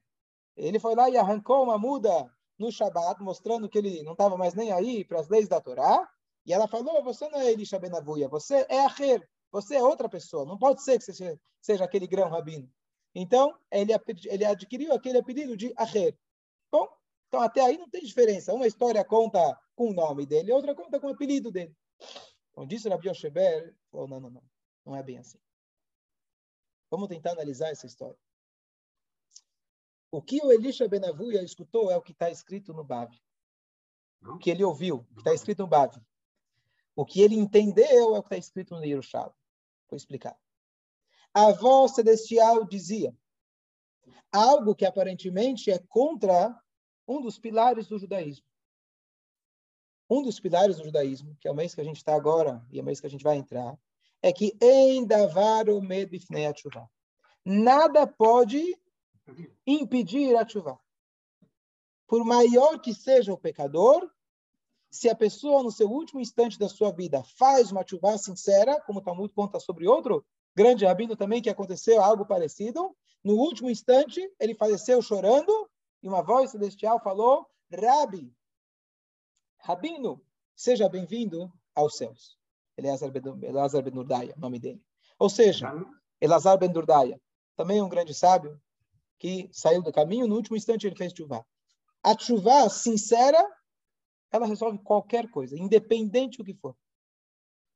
Ele 0.56 0.78
foi 0.78 0.94
lá 0.94 1.10
e 1.10 1.16
arrancou 1.16 1.62
uma 1.62 1.78
muda 1.78 2.30
no 2.58 2.70
Shabat, 2.70 3.22
mostrando 3.22 3.68
que 3.68 3.78
ele 3.78 4.02
não 4.02 4.12
estava 4.12 4.36
mais 4.36 4.54
nem 4.54 4.72
aí 4.72 5.04
para 5.04 5.20
as 5.20 5.28
leis 5.28 5.48
da 5.48 5.60
Torá. 5.60 6.08
E 6.46 6.52
ela 6.52 6.66
falou, 6.66 7.02
você 7.02 7.28
não 7.28 7.40
é 7.40 7.52
Elisha 7.52 7.78
Benavuia, 7.78 8.28
você 8.28 8.66
é 8.68 8.80
Acher, 8.80 9.28
você 9.50 9.76
é 9.76 9.82
outra 9.82 10.08
pessoa. 10.08 10.44
Não 10.44 10.58
pode 10.58 10.82
ser 10.82 10.98
que 10.98 11.04
você 11.04 11.38
seja, 11.60 11.84
aquele 11.84 12.06
grão 12.06 12.28
rabino. 12.28 12.70
Então, 13.14 13.56
ele, 13.70 13.92
ele 14.26 14.44
adquiriu 14.44 14.92
aquele 14.92 15.18
apelido 15.18 15.56
de 15.56 15.72
Acher. 15.76 16.16
Bom, 16.70 16.88
então 17.26 17.40
até 17.40 17.60
aí 17.60 17.76
não 17.76 17.88
tem 17.88 18.02
diferença. 18.02 18.54
Uma 18.54 18.66
história 18.66 19.04
conta 19.04 19.58
com 19.74 19.90
o 19.90 19.94
nome 19.94 20.26
dele, 20.26 20.52
outra 20.52 20.74
conta 20.74 20.98
com 20.98 21.08
o 21.08 21.10
apelido 21.10 21.50
dele. 21.50 21.74
Então, 22.50 22.66
disse 22.66 22.88
Rabi 22.88 23.08
Yosheber, 23.08 23.74
falou, 23.90 24.08
não, 24.08 24.20
não, 24.20 24.30
não, 24.30 24.42
não 24.86 24.96
é 24.96 25.02
bem 25.02 25.18
assim. 25.18 25.38
Vamos 26.90 27.08
tentar 27.08 27.32
analisar 27.32 27.68
essa 27.68 27.86
história. 27.86 28.16
O 30.10 30.22
que 30.22 30.42
o 30.42 30.50
Elisha 30.50 30.88
Benavuia 30.88 31.42
escutou 31.42 31.90
é 31.90 31.96
o 31.96 32.02
que 32.02 32.12
está 32.12 32.30
escrito 32.30 32.72
no 32.72 32.82
Bav. 32.82 33.10
O 34.22 34.38
que 34.38 34.50
ele 34.50 34.64
ouviu, 34.64 35.06
o 35.10 35.14
que 35.14 35.20
está 35.20 35.34
escrito 35.34 35.60
no 35.60 35.68
Bav. 35.68 35.94
O 36.96 37.04
que 37.04 37.20
ele 37.20 37.34
entendeu 37.34 38.16
é 38.16 38.18
o 38.18 38.22
que 38.22 38.26
está 38.26 38.36
escrito 38.36 38.74
no 38.74 38.84
Yerushalayim. 38.84 39.34
Vou 39.88 39.96
explicar. 39.96 40.36
A 41.32 41.52
voz 41.52 41.94
celestial 41.94 42.64
dizia 42.64 43.16
algo 44.32 44.74
que 44.74 44.84
aparentemente 44.84 45.70
é 45.70 45.78
contra 45.78 46.58
um 47.06 47.20
dos 47.20 47.38
pilares 47.38 47.86
do 47.86 47.98
judaísmo. 47.98 48.46
Um 50.10 50.22
dos 50.22 50.40
pilares 50.40 50.76
do 50.76 50.84
judaísmo, 50.84 51.36
que 51.38 51.46
é 51.46 51.50
o 51.50 51.54
mês 51.54 51.74
que 51.74 51.80
a 51.80 51.84
gente 51.84 51.98
está 51.98 52.14
agora 52.14 52.66
e 52.70 52.78
é 52.78 52.82
o 52.82 52.84
mês 52.84 53.00
que 53.00 53.06
a 53.06 53.10
gente 53.10 53.22
vai 53.22 53.36
entrar, 53.36 53.78
é 54.22 54.32
que 54.32 54.56
endavaro 54.60 55.80
medifnei 55.82 56.44
Nada 57.44 58.06
pode 58.06 58.76
impedir 59.66 60.36
a 60.36 60.46
chuva. 60.46 60.78
Por 62.06 62.24
maior 62.24 62.80
que 62.80 62.94
seja 62.94 63.32
o 63.32 63.38
pecador, 63.38 64.10
se 64.90 65.08
a 65.08 65.14
pessoa, 65.14 65.62
no 65.62 65.70
seu 65.70 65.90
último 65.90 66.20
instante 66.20 66.58
da 66.58 66.68
sua 66.68 66.90
vida, 66.90 67.22
faz 67.22 67.70
uma 67.70 67.86
chuva 67.86 68.16
sincera, 68.16 68.80
como 68.82 69.00
o 69.00 69.02
Talmud 69.02 69.32
conta 69.34 69.60
sobre 69.60 69.86
outro 69.86 70.24
grande 70.56 70.84
rabino 70.84 71.14
também, 71.14 71.40
que 71.40 71.50
aconteceu 71.50 72.02
algo 72.02 72.26
parecido, 72.26 72.96
no 73.22 73.34
último 73.34 73.70
instante, 73.70 74.20
ele 74.40 74.54
faleceu 74.54 75.00
chorando, 75.02 75.70
e 76.02 76.08
uma 76.08 76.22
voz 76.22 76.50
celestial 76.50 77.00
falou, 77.00 77.46
Rabi, 77.72 78.34
Rabino, 79.60 80.20
seja 80.56 80.88
bem-vindo 80.88 81.52
aos 81.74 81.96
céus. 81.96 82.38
Elazar 82.76 83.10
ben 83.10 83.92
Nurdaya, 83.92 84.34
nome 84.36 84.58
dele. 84.58 84.82
Ou 85.18 85.28
seja, 85.28 85.72
Elazar 86.20 86.56
ben 86.58 86.72
Nurdaya, 86.72 87.20
também 87.56 87.82
um 87.82 87.88
grande 87.88 88.14
sábio, 88.14 88.60
que 89.18 89.48
saiu 89.52 89.82
do 89.82 89.92
caminho, 89.92 90.26
no 90.26 90.36
último 90.36 90.56
instante 90.56 90.86
ele 90.86 90.96
fez 90.96 91.12
chuva. 91.12 91.44
A 92.02 92.16
chuva 92.16 92.68
sincera, 92.68 93.44
ela 94.30 94.46
resolve 94.46 94.78
qualquer 94.78 95.28
coisa, 95.30 95.58
independente 95.58 96.38
do 96.38 96.44
que 96.44 96.54
for. 96.54 96.76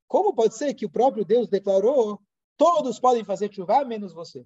Como 0.07 0.33
pode 0.33 0.55
ser 0.55 0.73
que 0.73 0.85
o 0.85 0.89
próprio 0.89 1.25
Deus 1.25 1.49
declarou 1.49 2.21
todos 2.55 2.99
podem 2.99 3.23
fazer 3.23 3.53
chuva 3.53 3.83
menos 3.83 4.13
você? 4.13 4.45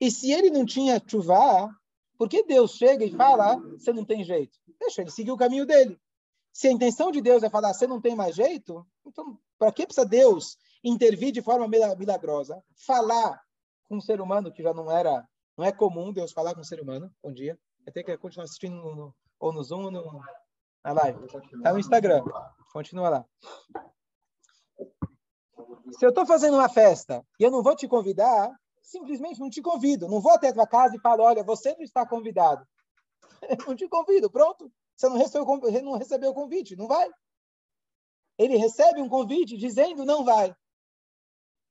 E 0.00 0.10
se 0.10 0.32
ele 0.32 0.50
não 0.50 0.66
tinha 0.66 1.00
chuva, 1.06 1.70
por 2.18 2.28
que 2.28 2.42
Deus 2.42 2.72
chega 2.72 3.04
e 3.04 3.12
fala, 3.12 3.56
você 3.56 3.92
não 3.92 4.04
tem 4.04 4.24
jeito? 4.24 4.58
Deixa 4.80 5.02
ele 5.02 5.10
seguir 5.10 5.30
o 5.30 5.36
caminho 5.36 5.64
dele. 5.64 5.98
Se 6.52 6.68
a 6.68 6.72
intenção 6.72 7.10
de 7.10 7.20
Deus 7.20 7.42
é 7.42 7.50
falar, 7.50 7.72
você 7.72 7.86
não 7.86 8.00
tem 8.00 8.16
mais 8.16 8.34
jeito, 8.34 8.86
então 9.04 9.38
para 9.58 9.72
que 9.72 9.86
precisa 9.86 10.06
Deus 10.06 10.56
intervir 10.82 11.32
de 11.32 11.42
forma 11.42 11.68
milagrosa? 11.68 12.62
Falar 12.74 13.45
com 13.88 13.96
um 13.96 14.00
ser 14.00 14.20
humano 14.20 14.52
que 14.52 14.62
já 14.62 14.72
não 14.72 14.90
era, 14.90 15.26
não 15.56 15.64
é 15.64 15.72
comum 15.72 16.12
Deus 16.12 16.32
falar 16.32 16.54
com 16.54 16.60
um 16.60 16.64
ser 16.64 16.80
humano 16.80 17.12
um 17.22 17.32
dia. 17.32 17.58
Vai 17.84 17.92
ter 17.92 18.04
que 18.04 18.16
continuar 18.18 18.44
assistindo 18.44 18.74
no, 18.74 19.14
ou 19.38 19.52
no 19.52 19.62
Zoom 19.62 19.84
ou 19.84 19.90
no, 19.90 20.20
na 20.84 20.92
live. 20.92 21.24
Está 21.24 21.72
no 21.72 21.78
Instagram. 21.78 22.24
Continua 22.72 23.08
lá. 23.08 23.24
Se 25.92 26.04
eu 26.04 26.10
estou 26.10 26.26
fazendo 26.26 26.54
uma 26.54 26.68
festa 26.68 27.24
e 27.38 27.44
eu 27.44 27.50
não 27.50 27.62
vou 27.62 27.76
te 27.76 27.86
convidar, 27.86 28.50
simplesmente 28.82 29.38
não 29.38 29.48
te 29.48 29.62
convido. 29.62 30.08
Não 30.08 30.20
vou 30.20 30.32
até 30.32 30.48
a 30.48 30.52
tua 30.52 30.66
casa 30.66 30.96
e 30.96 31.00
falo, 31.00 31.22
olha, 31.22 31.44
você 31.44 31.74
não 31.74 31.82
está 31.82 32.06
convidado. 32.06 32.66
não 33.66 33.76
te 33.76 33.88
convido, 33.88 34.30
pronto. 34.30 34.70
Você 34.96 35.08
não 35.08 35.16
recebeu, 35.16 35.46
não 35.82 35.98
recebeu 35.98 36.30
o 36.30 36.34
convite, 36.34 36.76
não 36.76 36.88
vai. 36.88 37.08
Ele 38.38 38.56
recebe 38.56 39.00
um 39.00 39.08
convite 39.08 39.56
dizendo 39.56 40.04
não 40.04 40.24
vai. 40.24 40.54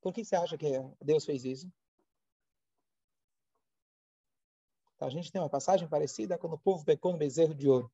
Por 0.02 0.14
que 0.14 0.24
você 0.24 0.36
acha 0.36 0.58
que 0.58 0.72
Deus 1.02 1.26
fez 1.26 1.44
isso? 1.44 1.68
Então, 4.95 4.95
a 5.06 5.10
gente 5.10 5.32
tem 5.32 5.42
uma 5.42 5.50
passagem 5.50 5.88
parecida 5.88 6.38
quando 6.38 6.54
o 6.54 6.60
povo 6.60 6.84
pecou 6.84 7.12
no 7.12 7.18
bezerro 7.18 7.54
de 7.54 7.70
ouro. 7.70 7.92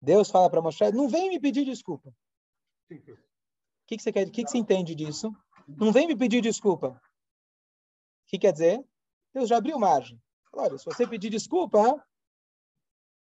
Deus 0.00 0.30
fala 0.30 0.50
para 0.50 0.60
Moshe, 0.60 0.90
não 0.92 1.08
vem 1.08 1.28
me 1.28 1.40
pedir 1.40 1.64
desculpa. 1.64 2.08
O 2.90 2.94
que, 3.86 3.96
que 3.96 4.02
você 4.02 4.12
quer? 4.12 4.26
O 4.26 4.30
que, 4.30 4.44
que 4.44 4.50
você 4.50 4.58
entende 4.58 4.94
disso? 4.94 5.34
Não 5.68 5.92
vem 5.92 6.06
me 6.06 6.16
pedir 6.16 6.40
desculpa. 6.40 6.88
O 6.88 8.26
que 8.26 8.38
quer 8.38 8.52
dizer? 8.52 8.84
Deus 9.32 9.48
já 9.48 9.56
abriu 9.56 9.78
margem. 9.78 10.20
Olha, 10.52 10.76
se 10.76 10.84
você 10.84 11.06
pedir 11.06 11.30
desculpa, 11.30 12.04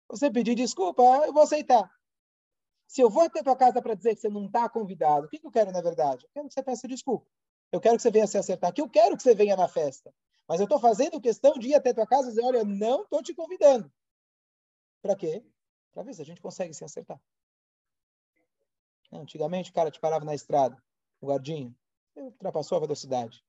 você 0.08 0.30
pedir 0.30 0.54
desculpa, 0.54 1.02
eu 1.24 1.32
vou 1.32 1.42
aceitar. 1.42 1.90
Se 2.86 3.00
eu 3.00 3.08
vou 3.08 3.22
até 3.22 3.42
tua 3.42 3.56
casa 3.56 3.80
para 3.80 3.94
dizer 3.94 4.14
que 4.14 4.20
você 4.20 4.28
não 4.28 4.46
está 4.46 4.68
convidado, 4.68 5.26
o 5.26 5.28
que, 5.28 5.38
que 5.38 5.46
eu 5.46 5.50
quero 5.50 5.72
na 5.72 5.80
verdade? 5.80 6.24
Eu 6.26 6.30
quero 6.32 6.48
que 6.48 6.54
você 6.54 6.62
peça 6.62 6.86
desculpa. 6.86 7.26
Eu 7.72 7.80
quero 7.80 7.96
que 7.96 8.02
você 8.02 8.10
venha 8.10 8.26
se 8.26 8.38
acertar 8.38 8.70
aqui. 8.70 8.80
Eu 8.80 8.88
quero 8.88 9.16
que 9.16 9.22
você 9.22 9.34
venha 9.34 9.56
na 9.56 9.66
festa. 9.66 10.14
Mas 10.46 10.60
eu 10.60 10.64
estou 10.64 10.78
fazendo 10.78 11.20
questão 11.20 11.54
de 11.54 11.68
ir 11.68 11.74
até 11.74 11.92
tua 11.92 12.06
casa 12.06 12.28
e 12.28 12.30
dizer, 12.30 12.44
olha, 12.44 12.64
não 12.64 13.02
estou 13.02 13.22
te 13.22 13.34
convidando. 13.34 13.90
Para 15.00 15.16
quê? 15.16 15.44
Para 15.92 16.02
ver 16.02 16.14
se 16.14 16.22
a 16.22 16.24
gente 16.24 16.40
consegue 16.40 16.74
se 16.74 16.84
acertar. 16.84 17.20
Antigamente 19.12 19.70
o 19.70 19.74
cara 19.74 19.90
te 19.90 20.00
parava 20.00 20.24
na 20.24 20.34
estrada, 20.34 20.82
o 21.20 21.28
guardinho, 21.28 21.74
ultrapassou 22.16 22.76
a 22.76 22.80
velocidade. 22.80 23.44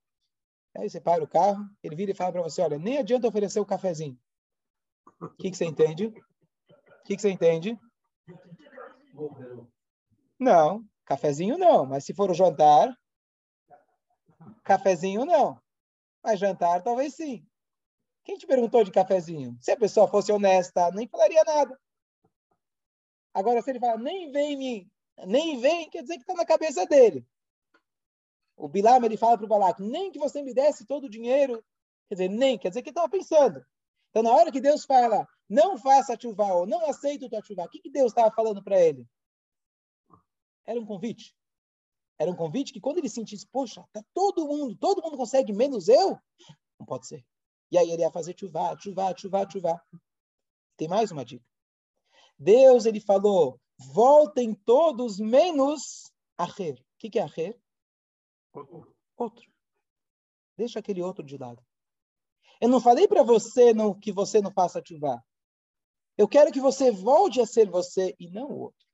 Aí 0.77 0.89
você 0.89 0.99
para 0.99 1.23
o 1.23 1.27
carro, 1.27 1.65
ele 1.81 1.95
vira 1.95 2.11
e 2.11 2.15
fala 2.15 2.31
para 2.31 2.41
você, 2.41 2.61
olha, 2.61 2.77
nem 2.77 2.97
adianta 2.97 3.27
oferecer 3.27 3.59
o 3.59 3.65
cafezinho. 3.65 4.19
O 5.19 5.29
que, 5.29 5.49
que 5.49 5.57
você 5.57 5.65
entende? 5.65 6.07
O 6.07 7.03
que, 7.05 7.15
que 7.15 7.21
você 7.21 7.31
entende? 7.31 7.79
Não, 10.37 10.85
cafezinho 11.05 11.57
não, 11.57 11.85
mas 11.85 12.03
se 12.03 12.13
for 12.13 12.29
o 12.29 12.33
jantar, 12.33 12.95
cafezinho 14.63 15.25
não. 15.25 15.59
Mas 16.25 16.39
jantar, 16.39 16.81
talvez 16.81 17.13
sim. 17.13 17.45
Quem 18.23 18.35
te 18.35 18.47
perguntou 18.47 18.83
de 18.83 18.89
cafezinho? 18.89 19.55
Se 19.61 19.71
a 19.71 19.77
pessoa 19.77 20.07
fosse 20.07 20.31
honesta, 20.31 20.89
nem 20.89 21.07
falaria 21.07 21.43
nada. 21.43 21.79
Agora, 23.31 23.61
se 23.61 23.69
ele 23.69 23.79
fala, 23.79 23.97
nem 23.99 24.31
vem 24.31 24.57
me, 24.57 24.91
nem 25.27 25.59
vem, 25.59 25.87
quer 25.87 26.01
dizer 26.01 26.15
que 26.15 26.21
está 26.21 26.33
na 26.33 26.43
cabeça 26.43 26.83
dele. 26.87 27.23
O 28.57 28.67
Bilam, 28.67 29.05
ele 29.05 29.17
fala 29.17 29.37
para 29.37 29.45
o 29.45 29.47
Balak, 29.47 29.79
nem 29.83 30.11
que 30.11 30.17
você 30.17 30.41
me 30.41 30.51
desse 30.51 30.83
todo 30.87 31.03
o 31.03 31.09
dinheiro, 31.09 31.63
quer 32.09 32.15
dizer, 32.15 32.29
nem, 32.29 32.57
quer 32.57 32.69
dizer 32.69 32.81
que 32.81 32.89
estava 32.89 33.07
pensando. 33.07 33.63
Então, 34.09 34.23
na 34.23 34.31
hora 34.31 34.51
que 34.51 34.59
Deus 34.59 34.83
fala, 34.83 35.27
não 35.47 35.77
faça 35.77 36.19
chuva 36.19 36.51
ou 36.55 36.65
não 36.65 36.89
aceito 36.89 37.29
tua 37.29 37.43
chuva, 37.43 37.65
o 37.65 37.69
que, 37.69 37.81
que 37.81 37.91
Deus 37.91 38.11
estava 38.11 38.33
falando 38.33 38.63
para 38.63 38.81
ele? 38.81 39.05
Era 40.65 40.79
um 40.79 40.85
convite. 40.87 41.35
Era 42.17 42.31
um 42.31 42.35
convite 42.35 42.71
que 42.71 42.79
quando 42.79 42.97
ele 42.99 43.09
sentisse, 43.09 43.45
poxa, 43.47 43.83
tá 43.91 44.01
todo 44.13 44.47
mundo, 44.47 44.75
todo 44.77 45.01
mundo 45.01 45.17
consegue, 45.17 45.51
menos 45.51 45.89
eu, 45.89 46.17
não 46.79 46.85
pode 46.85 47.07
ser. 47.07 47.25
E 47.71 47.77
aí 47.77 47.89
ele 47.91 48.01
ia 48.01 48.11
fazer 48.11 48.35
chuva, 48.39 48.77
chuva, 48.79 49.13
chuva, 49.17 49.49
chuva. 49.49 49.81
Tem 50.77 50.87
mais 50.87 51.11
uma 51.11 51.25
dica. 51.25 51.45
Deus, 52.37 52.85
ele 52.85 52.99
falou, 52.99 53.59
voltem 53.77 54.53
todos 54.53 55.19
menos 55.19 56.11
Acher. 56.37 56.79
O 56.79 56.85
que, 56.99 57.09
que 57.09 57.19
é 57.19 57.23
Acher? 57.23 57.59
Outro. 59.17 59.49
Deixa 60.57 60.79
aquele 60.79 61.01
outro 61.01 61.25
de 61.25 61.37
lado. 61.37 61.61
Eu 62.61 62.69
não 62.69 62.79
falei 62.79 63.07
para 63.07 63.23
você 63.23 63.73
não, 63.73 63.93
que 63.93 64.11
você 64.11 64.41
não 64.41 64.51
faça 64.51 64.81
chuva. 64.85 65.23
Eu 66.17 66.27
quero 66.27 66.51
que 66.51 66.61
você 66.61 66.91
volte 66.91 67.41
a 67.41 67.45
ser 67.45 67.69
você 67.69 68.15
e 68.17 68.29
não 68.29 68.47
o 68.49 68.59
outro. 68.59 68.85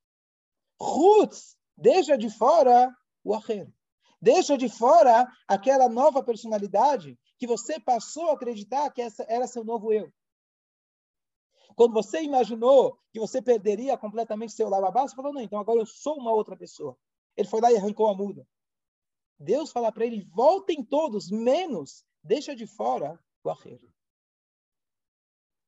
Ruth, 0.80 1.38
deixa 1.78 2.18
de 2.18 2.30
fora 2.30 2.92
o 3.24 3.34
acher. 3.34 3.72
Deixa 4.22 4.58
de 4.58 4.70
fora 4.70 5.28
aquela 5.48 5.90
nova 5.90 6.24
personalidade 6.24 7.18
que 7.40 7.48
você 7.48 7.80
passou 7.80 8.30
a 8.30 8.34
acreditar 8.34 8.92
que 8.92 9.02
essa 9.02 9.26
era 9.28 9.48
seu 9.48 9.64
novo 9.64 9.92
eu. 9.92 10.14
Quando 11.76 11.94
você 11.94 12.22
imaginou 12.22 13.00
que 13.12 13.20
você 13.20 13.42
perderia 13.42 13.98
completamente 13.98 14.54
seu 14.54 14.70
lavabá, 14.70 15.02
você 15.02 15.16
falou, 15.16 15.34
não, 15.34 15.42
então 15.42 15.60
agora 15.60 15.80
eu 15.80 15.86
sou 15.86 16.18
uma 16.18 16.32
outra 16.32 16.56
pessoa. 16.56 16.98
Ele 17.36 17.48
foi 17.48 17.62
lá 17.62 17.72
e 17.72 17.78
arrancou 17.78 18.08
a 18.10 18.16
muda. 18.16 18.48
Deus 19.40 19.72
fala 19.72 19.92
para 19.92 20.06
ele: 20.06 20.24
voltem 20.36 20.84
todos, 20.84 21.32
menos, 21.32 22.06
deixa 22.24 22.56
de 22.56 22.68
fora 22.68 23.20
o 23.44 23.50
arreiro. 23.50 23.92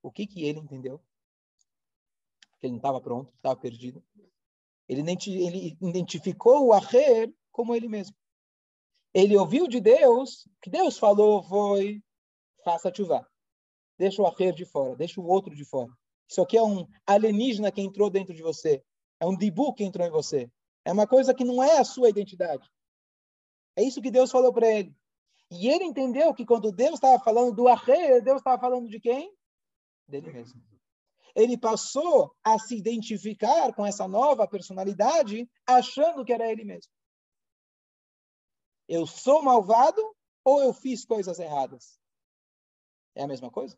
O 0.03 0.12
que, 0.12 0.27
que 0.27 0.43
ele 0.43 0.60
entendeu? 0.60 1.00
Que 2.60 2.67
ele 2.67 2.74
não 2.74 2.77
estava 2.77 3.01
pronto, 3.01 3.33
estava 3.33 3.55
perdido. 3.55 4.03
Ele, 4.88 5.01
ele 5.01 5.77
identificou 5.81 6.67
o 6.67 6.74
arreiro 6.74 7.33
como 7.53 7.74
ele 7.74 7.88
mesmo. 7.88 8.13
Ele 9.13 9.38
ouviu 9.38 9.67
de 9.67 9.79
Deus, 9.79 10.45
que 10.62 10.69
Deus 10.69 10.98
falou 10.98 11.43
foi, 11.43 12.03
faça 12.65 12.91
chuva. 12.93 13.25
Deixa 13.98 14.22
o 14.22 14.25
arreiro 14.25 14.57
de 14.57 14.65
fora, 14.65 14.95
deixa 14.95 15.22
o 15.22 15.25
outro 15.25 15.55
de 15.55 15.63
fora. 15.63 15.91
Isso 16.29 16.41
aqui 16.41 16.57
é 16.57 16.63
um 16.63 16.86
alienígena 17.05 17.72
que 17.72 17.79
entrou 17.79 18.10
dentro 18.10 18.33
de 18.33 18.41
você. 18.41 18.83
É 19.19 19.25
um 19.25 19.38
dibu 19.38 19.74
que 19.74 19.83
entrou 19.83 20.05
em 20.05 20.12
você. 20.12 20.50
É 20.83 20.91
uma 20.91 21.07
coisa 21.07 21.33
que 21.33 21.45
não 21.45 21.63
é 21.63 21.77
a 21.77 21.83
sua 21.86 22.10
identidade. 22.10 22.67
É 23.75 23.83
isso 23.83 24.01
que 24.01 24.12
Deus 24.12 24.31
falou 24.31 24.51
para 24.51 24.67
ele. 24.67 24.93
E 25.51 25.69
ele 25.69 25.83
entendeu 25.83 26.33
que 26.33 26.45
quando 26.45 26.72
Deus 26.72 26.95
estava 26.95 27.24
falando 27.24 27.53
do 27.53 27.67
arreio, 27.67 28.24
Deus 28.24 28.38
estava 28.38 28.60
falando 28.60 28.89
de 28.89 29.00
quem? 29.00 29.31
Dele 30.07 30.31
mesmo. 30.31 30.60
Ele 31.36 31.57
passou 31.57 32.36
a 32.43 32.57
se 32.57 32.75
identificar 32.75 33.74
com 33.74 33.86
essa 33.86 34.07
nova 34.07 34.48
personalidade, 34.48 35.48
achando 35.67 36.25
que 36.25 36.33
era 36.33 36.51
ele 36.51 36.63
mesmo. 36.63 36.91
Eu 38.88 39.08
sou 39.08 39.42
malvado 39.42 40.02
ou 40.44 40.62
eu 40.62 40.74
fiz 40.74 41.06
coisas 41.06 41.40
erradas? 41.40 42.00
É 43.16 43.24
a 43.24 43.28
mesma 43.28 43.50
coisa? 43.50 43.78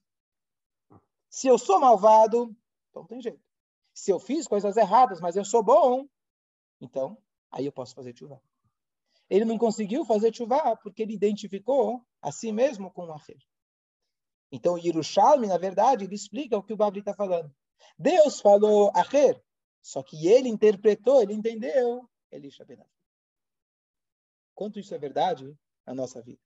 Se 1.29 1.47
eu 1.47 1.57
sou 1.57 1.79
malvado, 1.79 2.55
então 2.89 3.05
tem 3.05 3.21
jeito. 3.21 3.43
Se 3.93 4.11
eu 4.11 4.19
fiz 4.19 4.47
coisas 4.47 4.77
erradas, 4.77 5.19
mas 5.21 5.35
eu 5.35 5.45
sou 5.45 5.63
bom, 5.63 6.07
então 6.81 7.17
aí 7.51 7.65
eu 7.65 7.71
posso 7.71 7.93
fazer 7.93 8.15
chuva. 8.15 8.41
Ele 9.29 9.45
não 9.45 9.57
conseguiu 9.57 10.05
fazer 10.05 10.33
chuva 10.35 10.75
porque 10.77 11.01
ele 11.01 11.13
identificou 11.13 12.05
a 12.21 12.31
si 12.31 12.51
mesmo 12.51 12.91
com 12.91 13.05
o 13.05 13.13
Acher. 13.13 13.39
Então, 14.51 14.77
Yerushalmi, 14.77 15.47
na 15.47 15.57
verdade, 15.57 16.05
ele 16.05 16.15
explica 16.15 16.57
o 16.57 16.63
que 16.63 16.73
o 16.73 16.77
Babri 16.77 16.99
está 16.99 17.13
falando. 17.13 17.53
Deus 17.97 18.39
falou 18.39 18.91
Acher, 18.93 19.41
só 19.81 20.03
que 20.03 20.27
ele 20.27 20.49
interpretou, 20.49 21.21
ele 21.21 21.33
entendeu 21.33 22.09
Elisha 22.31 22.63
Benaf. 22.63 22.94
Quanto 24.55 24.79
isso 24.79 24.95
é 24.95 24.97
verdade 24.97 25.53
na 25.85 25.93
nossa 25.93 26.21
vida? 26.21 26.41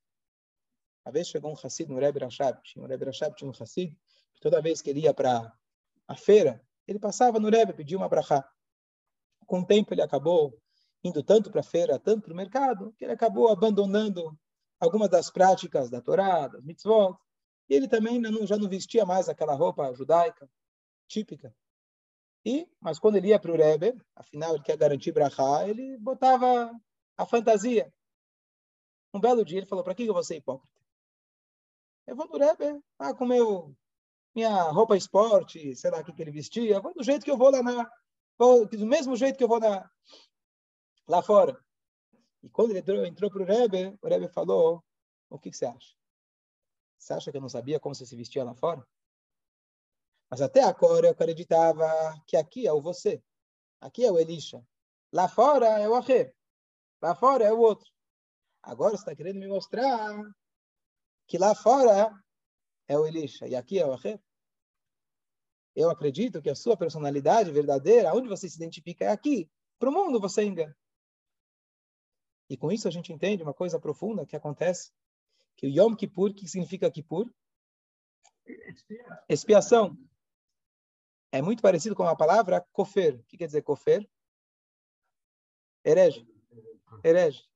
Uma 1.06 1.14
vez 1.14 1.28
chegou 1.28 1.52
um 1.52 1.56
Hassid 1.56 1.90
no 1.90 2.00
Rebbe 2.00 2.20
Rashab, 2.20 2.60
um 2.78 2.86
Rebbe 2.86 3.06
Rashab, 3.06 3.36
tinha 3.36 3.50
um 3.50 3.54
Hassid, 3.54 3.96
que 4.34 4.42
toda 4.42 4.62
vez 4.62 4.82
que 4.82 4.90
ele 4.90 5.02
ia 5.02 5.14
para 5.14 5.54
a 6.08 6.16
feira, 6.16 6.62
ele 6.88 7.00
passava 7.00 7.40
no 7.40 7.50
Rebbe, 7.50 7.74
pedia 7.74 7.98
uma 7.98 8.10
brachá. 8.10 8.44
Com 9.46 9.62
o 9.62 9.66
tempo 9.66 9.94
ele 9.94 10.02
acabou 10.02 10.60
indo 11.04 11.24
tanto 11.24 11.50
para 11.50 11.62
a 11.62 11.64
feira, 11.64 11.98
tanto 12.00 12.24
para 12.24 12.34
o 12.34 12.36
mercado, 12.36 12.94
que 12.98 13.06
ele 13.06 13.14
acabou 13.14 13.50
abandonando 13.50 14.38
algumas 14.80 15.10
das 15.10 15.30
práticas 15.30 15.90
da 15.90 16.02
Torá, 16.02 16.48
das 16.48 16.64
mitzvot, 16.64 17.16
e 17.70 17.76
ele 17.76 17.88
também 17.88 18.20
não, 18.20 18.46
já 18.46 18.58
não 18.58 18.68
vestia 18.68 19.06
mais 19.06 19.30
aquela 19.30 19.54
roupa 19.54 19.94
judaica 19.94 20.50
típica. 21.08 21.56
E, 22.46 22.68
mas 22.80 23.00
quando 23.00 23.16
ele 23.18 23.30
ia 23.30 23.40
para 23.40 23.52
o 23.52 23.58
Rebbe, 23.58 24.00
afinal 24.16 24.56
ele 24.56 24.64
quer 24.64 24.78
garantir 24.78 25.12
brachá, 25.12 25.68
ele 25.68 25.98
botava 25.98 26.72
a 27.18 27.26
fantasia. 27.26 27.92
Um 29.14 29.20
belo 29.20 29.44
dia 29.44 29.60
ele 29.60 29.66
falou, 29.66 29.84
para 29.84 29.96
que 29.96 30.06
eu 30.06 30.14
vou 30.14 30.24
ser 30.24 30.38
hipócrita? 30.38 30.74
Eu 32.06 32.16
vou 32.16 32.28
no 32.28 32.38
Rebbe, 32.38 32.84
ah, 32.98 33.14
com 33.14 33.26
meu, 33.26 33.76
minha 34.36 34.64
roupa 34.72 34.98
esporte, 34.98 35.76
sei 35.76 35.92
lá 35.92 36.00
o 36.00 36.04
que, 36.04 36.14
que 36.14 36.22
ele 36.22 36.32
vestia, 36.32 36.80
vou 36.80 36.94
do 36.94 37.04
jeito 37.04 37.24
que 37.24 37.32
eu 37.32 37.38
vou 37.38 37.52
lá 37.52 37.62
na... 37.62 37.90
Vou, 38.38 38.66
do 38.66 38.86
mesmo 38.86 39.16
jeito 39.16 39.38
que 39.38 39.44
eu 39.44 39.48
vou 39.48 39.60
na, 39.60 39.90
lá 41.08 41.22
fora. 41.22 41.60
E 42.42 42.50
quando 42.50 42.70
ele 42.70 42.80
entrou, 42.80 43.06
entrou 43.06 43.30
para 43.30 43.42
o 43.42 43.46
Rebbe, 43.46 43.98
o 44.02 44.08
Rebbe 44.08 44.28
falou, 44.30 44.84
o 45.30 45.38
que, 45.38 45.50
que 45.50 45.58
você 45.58 45.66
acha? 45.66 45.96
Você 46.98 47.14
acha 47.14 47.32
que 47.32 47.38
eu 47.38 47.42
não 47.42 47.50
sabia 47.50 47.80
como 47.80 47.96
você 47.96 48.06
se 48.06 48.16
vestia 48.16 48.44
lá 48.44 48.54
fora? 48.54 48.86
Mas 50.30 50.42
até 50.42 50.64
agora 50.64 51.08
eu 51.08 51.12
acreditava 51.12 51.88
que 52.28 52.38
aqui 52.38 52.68
é 52.68 52.72
o 52.72 52.82
você. 52.82 53.22
Aqui 53.82 54.06
é 54.06 54.12
o 54.12 54.20
Elisha. 54.20 54.64
Lá 55.12 55.28
fora 55.28 55.68
é 55.80 55.90
o 55.90 55.96
Acher. 55.96 56.36
Lá 57.02 57.16
fora 57.16 57.46
é 57.46 57.52
o 57.52 57.60
outro. 57.60 57.90
Agora 58.62 58.92
você 58.92 59.04
está 59.04 59.16
querendo 59.16 59.40
me 59.40 59.48
mostrar 59.48 60.22
que 61.28 61.38
lá 61.38 61.56
fora 61.56 62.12
é 62.88 62.98
o 62.98 63.06
Elisha 63.06 63.48
e 63.48 63.56
aqui 63.56 63.80
é 63.80 63.86
o 63.86 63.94
Acher? 63.94 64.22
Eu 65.76 65.90
acredito 65.90 66.42
que 66.42 66.50
a 66.50 66.56
sua 66.56 66.76
personalidade 66.76 67.52
verdadeira, 67.52 68.14
onde 68.14 68.28
você 68.28 68.50
se 68.50 68.58
identifica, 68.58 69.06
é 69.06 69.08
aqui. 69.10 69.50
Para 69.78 69.90
o 69.90 69.94
mundo 69.94 70.20
você 70.20 70.44
engana. 70.44 70.76
E 72.50 72.58
com 72.58 72.72
isso 72.72 72.88
a 72.88 72.92
gente 72.92 73.14
entende 73.14 73.44
uma 73.44 73.54
coisa 73.54 73.80
profunda 73.80 74.26
que 74.26 74.36
acontece 74.36 74.92
que 75.56 75.68
o 75.68 75.70
Yom 75.70 75.96
Kippur, 75.96 76.34
que 76.34 76.48
significa 76.48 76.92
Kippur? 76.92 77.32
Expiação. 79.30 79.96
É 81.32 81.42
muito 81.42 81.62
parecido 81.62 81.96
com 81.96 82.04
a 82.04 82.16
palavra 82.16 82.66
kofer. 82.72 83.20
O 83.20 83.24
que 83.24 83.38
quer 83.38 83.46
dizer 83.46 83.62
kofer? 83.62 84.10
Herege. 85.86 86.28
Herege. 87.04 87.48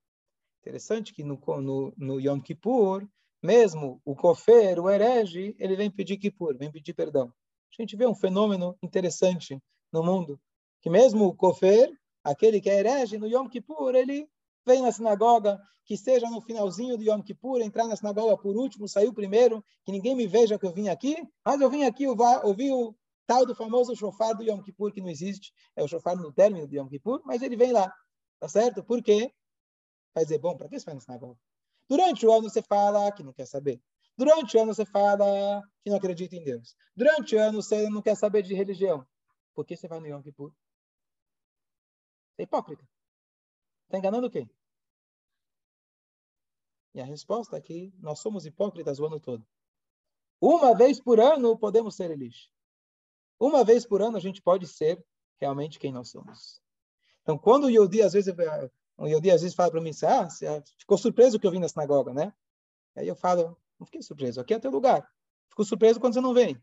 Interessante 0.63 1.13
que 1.13 1.25
no, 1.25 1.37
no, 1.61 1.93
no 1.97 2.21
Yom 2.21 2.39
Kippur, 2.39 3.05
mesmo 3.41 4.01
o 4.05 4.15
kofer, 4.15 4.79
o 4.79 4.89
herege, 4.89 5.53
ele 5.59 5.75
vem 5.75 5.91
pedir 5.91 6.15
Kippur, 6.15 6.57
vem 6.57 6.71
pedir 6.71 6.93
perdão. 6.93 7.33
A 7.77 7.81
gente 7.81 7.97
vê 7.97 8.07
um 8.07 8.15
fenômeno 8.15 8.77
interessante 8.81 9.61
no 9.91 10.01
mundo, 10.01 10.39
que 10.81 10.89
mesmo 10.89 11.25
o 11.25 11.35
kofer, 11.35 11.91
aquele 12.23 12.61
que 12.61 12.69
é 12.69 12.79
herege, 12.79 13.17
no 13.17 13.27
Yom 13.27 13.49
Kippur, 13.49 13.93
ele 13.93 14.25
vem 14.65 14.81
na 14.81 14.89
sinagoga, 14.89 15.59
que 15.83 15.97
seja 15.97 16.29
no 16.29 16.39
finalzinho 16.39 16.95
do 16.95 17.03
Yom 17.03 17.21
Kippur, 17.21 17.59
entrar 17.59 17.85
na 17.85 17.97
sinagoga 17.97 18.37
por 18.37 18.55
último, 18.55 18.87
saiu 18.87 19.13
primeiro, 19.13 19.61
que 19.83 19.91
ninguém 19.91 20.15
me 20.15 20.25
veja 20.25 20.57
que 20.57 20.65
eu 20.65 20.71
vim 20.71 20.87
aqui, 20.87 21.17
mas 21.45 21.59
eu 21.59 21.69
vim 21.69 21.83
aqui 21.83 22.07
ouvir 22.07 22.71
o 22.71 22.95
tal 23.27 23.45
do 23.45 23.53
famoso 23.53 23.93
shofar 23.97 24.33
do 24.33 24.43
Yom 24.43 24.61
Kippur, 24.61 24.93
que 24.93 25.01
não 25.01 25.09
existe, 25.09 25.53
é 25.75 25.83
o 25.83 25.89
shofar 25.89 26.15
no 26.15 26.31
término 26.31 26.65
do 26.65 26.73
Yom 26.73 26.87
Kippur, 26.87 27.21
mas 27.25 27.41
ele 27.41 27.57
vem 27.57 27.73
lá, 27.73 27.93
tá 28.39 28.47
certo? 28.47 28.81
Por 28.81 29.03
quê? 29.03 29.29
Vai 30.13 30.23
dizer, 30.23 30.37
bom, 30.37 30.55
para 30.55 30.69
que 30.69 30.79
você 30.79 30.85
vai 30.85 30.95
na 30.95 31.01
sinagoga? 31.01 31.39
Durante 31.87 32.25
o 32.25 32.31
ano 32.31 32.49
você 32.49 32.61
fala 32.61 33.11
que 33.11 33.23
não 33.23 33.33
quer 33.33 33.45
saber. 33.45 33.81
Durante 34.17 34.55
o 34.55 34.61
ano 34.61 34.73
você 34.73 34.85
fala 34.85 35.61
que 35.81 35.89
não 35.89 35.97
acredita 35.97 36.35
em 36.35 36.43
Deus. 36.43 36.75
Durante 36.95 37.35
o 37.35 37.39
ano 37.39 37.61
você 37.61 37.89
não 37.89 38.01
quer 38.01 38.15
saber 38.15 38.43
de 38.43 38.53
religião. 38.53 39.05
Por 39.53 39.65
que 39.65 39.75
você 39.75 39.87
vai 39.87 39.99
no 39.99 40.07
Yom 40.07 40.21
Kippur? 40.21 40.53
É 42.37 42.43
hipócrita. 42.43 42.87
Está 43.85 43.97
enganando 43.97 44.29
quem? 44.29 44.49
E 46.93 47.01
a 47.01 47.05
resposta 47.05 47.57
é 47.57 47.61
que 47.61 47.91
nós 47.99 48.19
somos 48.19 48.45
hipócritas 48.45 48.99
o 48.99 49.05
ano 49.05 49.19
todo. 49.19 49.45
Uma 50.39 50.75
vez 50.75 50.99
por 50.99 51.19
ano 51.19 51.57
podemos 51.57 51.95
ser 51.95 52.11
Elish. 52.11 52.51
Uma 53.39 53.63
vez 53.63 53.85
por 53.85 54.01
ano 54.01 54.17
a 54.17 54.19
gente 54.19 54.41
pode 54.41 54.67
ser 54.67 55.03
realmente 55.39 55.79
quem 55.79 55.91
nós 55.91 56.09
somos. 56.09 56.61
Então, 57.21 57.37
quando 57.37 57.65
o 57.65 57.69
Yodi 57.69 58.01
às 58.01 58.13
vezes, 58.13 58.33
o 58.97 59.07
Yodi 59.07 59.31
às 59.31 59.41
vezes 59.41 59.55
fala 59.55 59.71
para 59.71 59.81
mim, 59.81 59.91
ah, 60.03 60.29
você 60.29 60.63
ficou 60.77 60.97
surpreso 60.97 61.39
que 61.39 61.47
eu 61.47 61.51
vim 61.51 61.59
na 61.59 61.67
sinagoga, 61.67 62.13
né? 62.13 62.33
Aí 62.95 63.07
eu 63.07 63.15
falo, 63.15 63.57
não 63.79 63.85
fiquei 63.85 64.01
surpreso, 64.01 64.39
aqui 64.39 64.53
é 64.53 64.59
teu 64.59 64.71
lugar. 64.71 65.09
Fico 65.49 65.65
surpreso 65.65 65.99
quando 65.99 66.13
você 66.13 66.21
não 66.21 66.33
vem. 66.33 66.61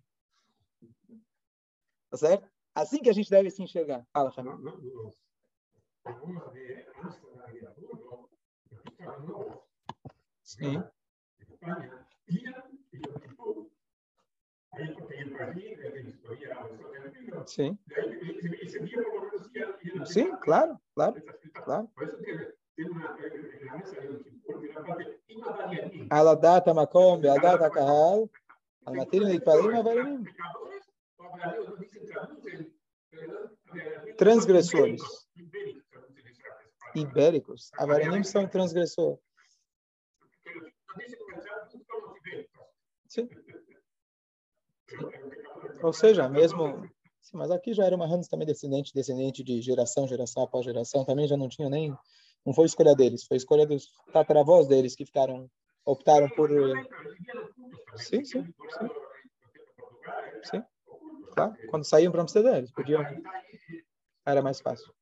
Tá 2.10 2.16
certo? 2.16 2.48
Assim 2.74 3.00
que 3.00 3.10
a 3.10 3.12
gente 3.12 3.30
deve 3.30 3.50
se 3.50 3.62
enxergar. 3.62 4.06
Fala, 4.12 4.30
Fábio. 4.32 4.58
Sim. 10.42 10.82
Sim. 12.28 12.50
Sim, 20.05 20.29
claro, 20.45 20.73
claro, 20.95 21.15
claro. 21.63 21.87
על 26.11 26.27
הדעת 26.27 26.67
המקום 26.67 27.19
ועל 27.23 27.37
דעת 27.41 27.61
הקהל, 27.61 28.19
על 28.85 28.93
מתאים 28.93 29.21
להתפללים 29.21 29.75
עבריינים. 29.75 30.23
Transgressores 34.17 35.01
ibéricos. 36.95 37.71
Avaranim 37.77 38.23
são 38.23 38.47
transgressores. 38.47 39.19
Sim. 43.07 43.27
Ou 45.82 45.92
seja, 45.92 46.28
mesmo. 46.28 46.88
Sim, 47.20 47.36
mas 47.36 47.50
aqui 47.50 47.72
já 47.72 47.84
era 47.84 47.96
uma 47.96 48.06
Hans 48.06 48.28
também 48.28 48.46
descendente, 48.46 48.92
descendente 48.94 49.44
de 49.44 49.60
geração, 49.60 50.06
geração 50.06 50.42
após 50.42 50.64
geração, 50.64 51.04
também 51.04 51.26
já 51.26 51.36
não 51.36 51.48
tinha 51.48 51.68
nem. 51.68 51.94
Não 52.44 52.54
foi 52.54 52.66
escolha 52.66 52.94
deles, 52.94 53.24
foi 53.24 53.36
escolha 53.36 53.66
dos 53.66 53.88
tataravós 54.12 54.66
deles 54.66 54.96
que 54.96 55.04
ficaram, 55.04 55.50
optaram 55.84 56.28
por. 56.30 56.50
Sim, 57.96 58.24
sim, 58.24 58.44
sim. 58.44 58.90
Sim, 60.42 60.64
claro. 61.34 61.54
Quando 61.68 61.84
saíam 61.84 62.10
para 62.10 62.22
Amsterdã, 62.22 62.56
eles 62.56 62.70
podiam. 62.70 63.02
Era 64.24 64.42
mais 64.42 64.60
fácil. 64.60 64.92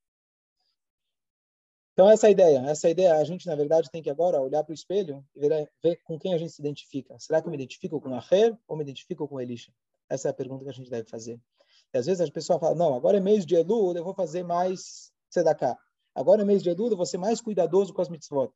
Então, 1.92 2.08
essa 2.08 2.26
é 2.26 2.28
a 2.28 2.30
ideia. 2.30 2.58
Essa 2.68 2.86
é 2.86 2.88
a 2.88 2.90
ideia. 2.92 3.14
A 3.16 3.24
gente, 3.24 3.46
na 3.46 3.56
verdade, 3.56 3.90
tem 3.90 4.00
que 4.00 4.08
agora 4.10 4.40
olhar 4.40 4.62
para 4.62 4.70
o 4.70 4.74
espelho 4.74 5.24
e 5.34 5.40
ver, 5.40 5.68
ver, 5.82 6.00
com 6.04 6.16
quem 6.16 6.32
a 6.32 6.38
gente 6.38 6.52
se 6.52 6.62
identifica. 6.62 7.18
Será 7.18 7.40
que 7.40 7.48
eu 7.48 7.50
me 7.50 7.56
identifico 7.56 8.00
com 8.00 8.14
Aher 8.14 8.56
ou 8.68 8.76
me 8.76 8.84
identifico 8.84 9.26
com 9.26 9.40
Elisha? 9.40 9.72
Essa 10.08 10.28
é 10.28 10.30
a 10.30 10.34
pergunta 10.34 10.64
que 10.64 10.70
a 10.70 10.72
gente 10.72 10.90
deve 10.90 11.08
fazer. 11.08 11.40
E 11.92 11.98
às 11.98 12.06
vezes 12.06 12.20
as 12.20 12.30
pessoas 12.30 12.60
falam, 12.60 12.76
não, 12.76 12.94
agora 12.94 13.16
é 13.16 13.20
mês 13.20 13.44
de 13.46 13.54
Elul, 13.54 13.96
eu 13.96 14.04
vou 14.04 14.14
fazer 14.14 14.42
mais 14.42 15.12
tzedakah. 15.30 15.76
Agora 16.14 16.42
é 16.42 16.44
mês 16.44 16.62
de 16.62 16.70
Elul, 16.70 16.90
eu 16.90 16.96
vou 16.96 17.06
ser 17.06 17.18
mais 17.18 17.40
cuidadoso 17.40 17.92
com 17.92 18.02
as 18.02 18.08
mitzvot. 18.08 18.52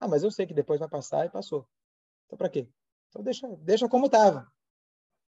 Ah, 0.00 0.08
mas 0.08 0.22
eu 0.22 0.30
sei 0.30 0.46
que 0.46 0.54
depois 0.54 0.80
vai 0.80 0.88
passar 0.88 1.26
e 1.26 1.30
passou. 1.30 1.66
Então, 2.26 2.36
para 2.36 2.48
quê? 2.48 2.68
Então, 3.08 3.22
deixa, 3.22 3.46
deixa 3.58 3.88
como 3.88 4.06
estava. 4.06 4.46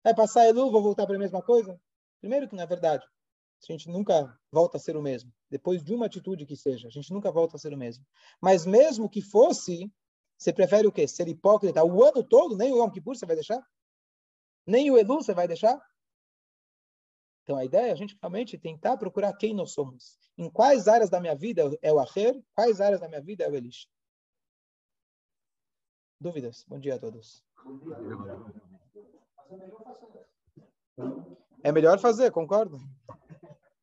Vai 0.05 0.15
passar 0.15 0.47
Elul, 0.47 0.71
vou 0.71 0.83
voltar 0.83 1.07
para 1.07 1.17
a 1.17 1.19
mesma 1.19 1.43
coisa? 1.43 1.81
Primeiro 2.21 2.49
que, 2.49 2.55
na 2.55 2.67
verdade, 2.67 3.05
a 3.63 3.73
gente 3.73 3.89
nunca 3.89 4.39
volta 4.51 4.77
a 4.77 4.81
ser 4.81 4.97
o 4.97 5.03
mesmo. 5.03 5.33
Depois 5.51 5.83
de 5.83 5.95
uma 5.95 6.07
atitude 6.07 6.47
que 6.47 6.57
seja, 6.57 6.89
a 6.89 6.91
gente 6.91 7.13
nunca 7.13 7.31
volta 7.31 7.57
a 7.57 7.59
ser 7.59 7.73
o 7.73 7.77
mesmo. 7.77 8.05
Mas 8.41 8.65
mesmo 8.65 9.09
que 9.09 9.21
fosse, 9.21 9.91
você 10.39 10.53
prefere 10.53 10.87
o 10.87 10.93
quê? 10.93 11.07
Ser 11.07 11.29
hipócrita 11.29 11.85
o 11.85 12.03
ano 12.03 12.23
todo? 12.23 12.57
Nem 12.57 12.73
o 12.73 12.79
Yom 12.79 12.91
Kippur 12.91 13.15
você 13.15 13.27
vai 13.27 13.37
deixar? 13.37 13.63
Nem 14.67 14.91
o 14.91 14.99
Elu 14.99 15.17
você 15.17 15.35
vai 15.35 15.49
deixar? 15.49 15.81
Então 17.43 17.57
a 17.57 17.65
ideia 17.65 17.89
é 17.89 17.93
a 17.93 17.97
gente 17.97 18.17
realmente 18.21 18.59
tentar 18.59 18.97
procurar 18.97 19.37
quem 19.37 19.55
nós 19.55 19.73
somos. 19.73 20.19
Em 20.39 20.49
quais 20.49 20.87
áreas 20.87 21.11
da 21.11 21.21
minha 21.21 21.35
vida 21.35 21.63
é 21.83 21.93
o 21.93 21.99
Aher, 21.99 22.41
quais 22.55 22.81
áreas 22.81 23.01
da 23.01 23.09
minha 23.09 23.21
vida 23.21 23.45
é 23.45 23.51
o 23.51 23.55
Elish. 23.55 23.89
Dúvidas? 26.21 26.65
Bom 26.69 26.79
dia 26.79 26.95
a 26.95 26.99
todos. 26.99 27.43
É 31.63 31.73
melhor 31.73 31.99
fazer, 31.99 32.31
concordo? 32.31 32.79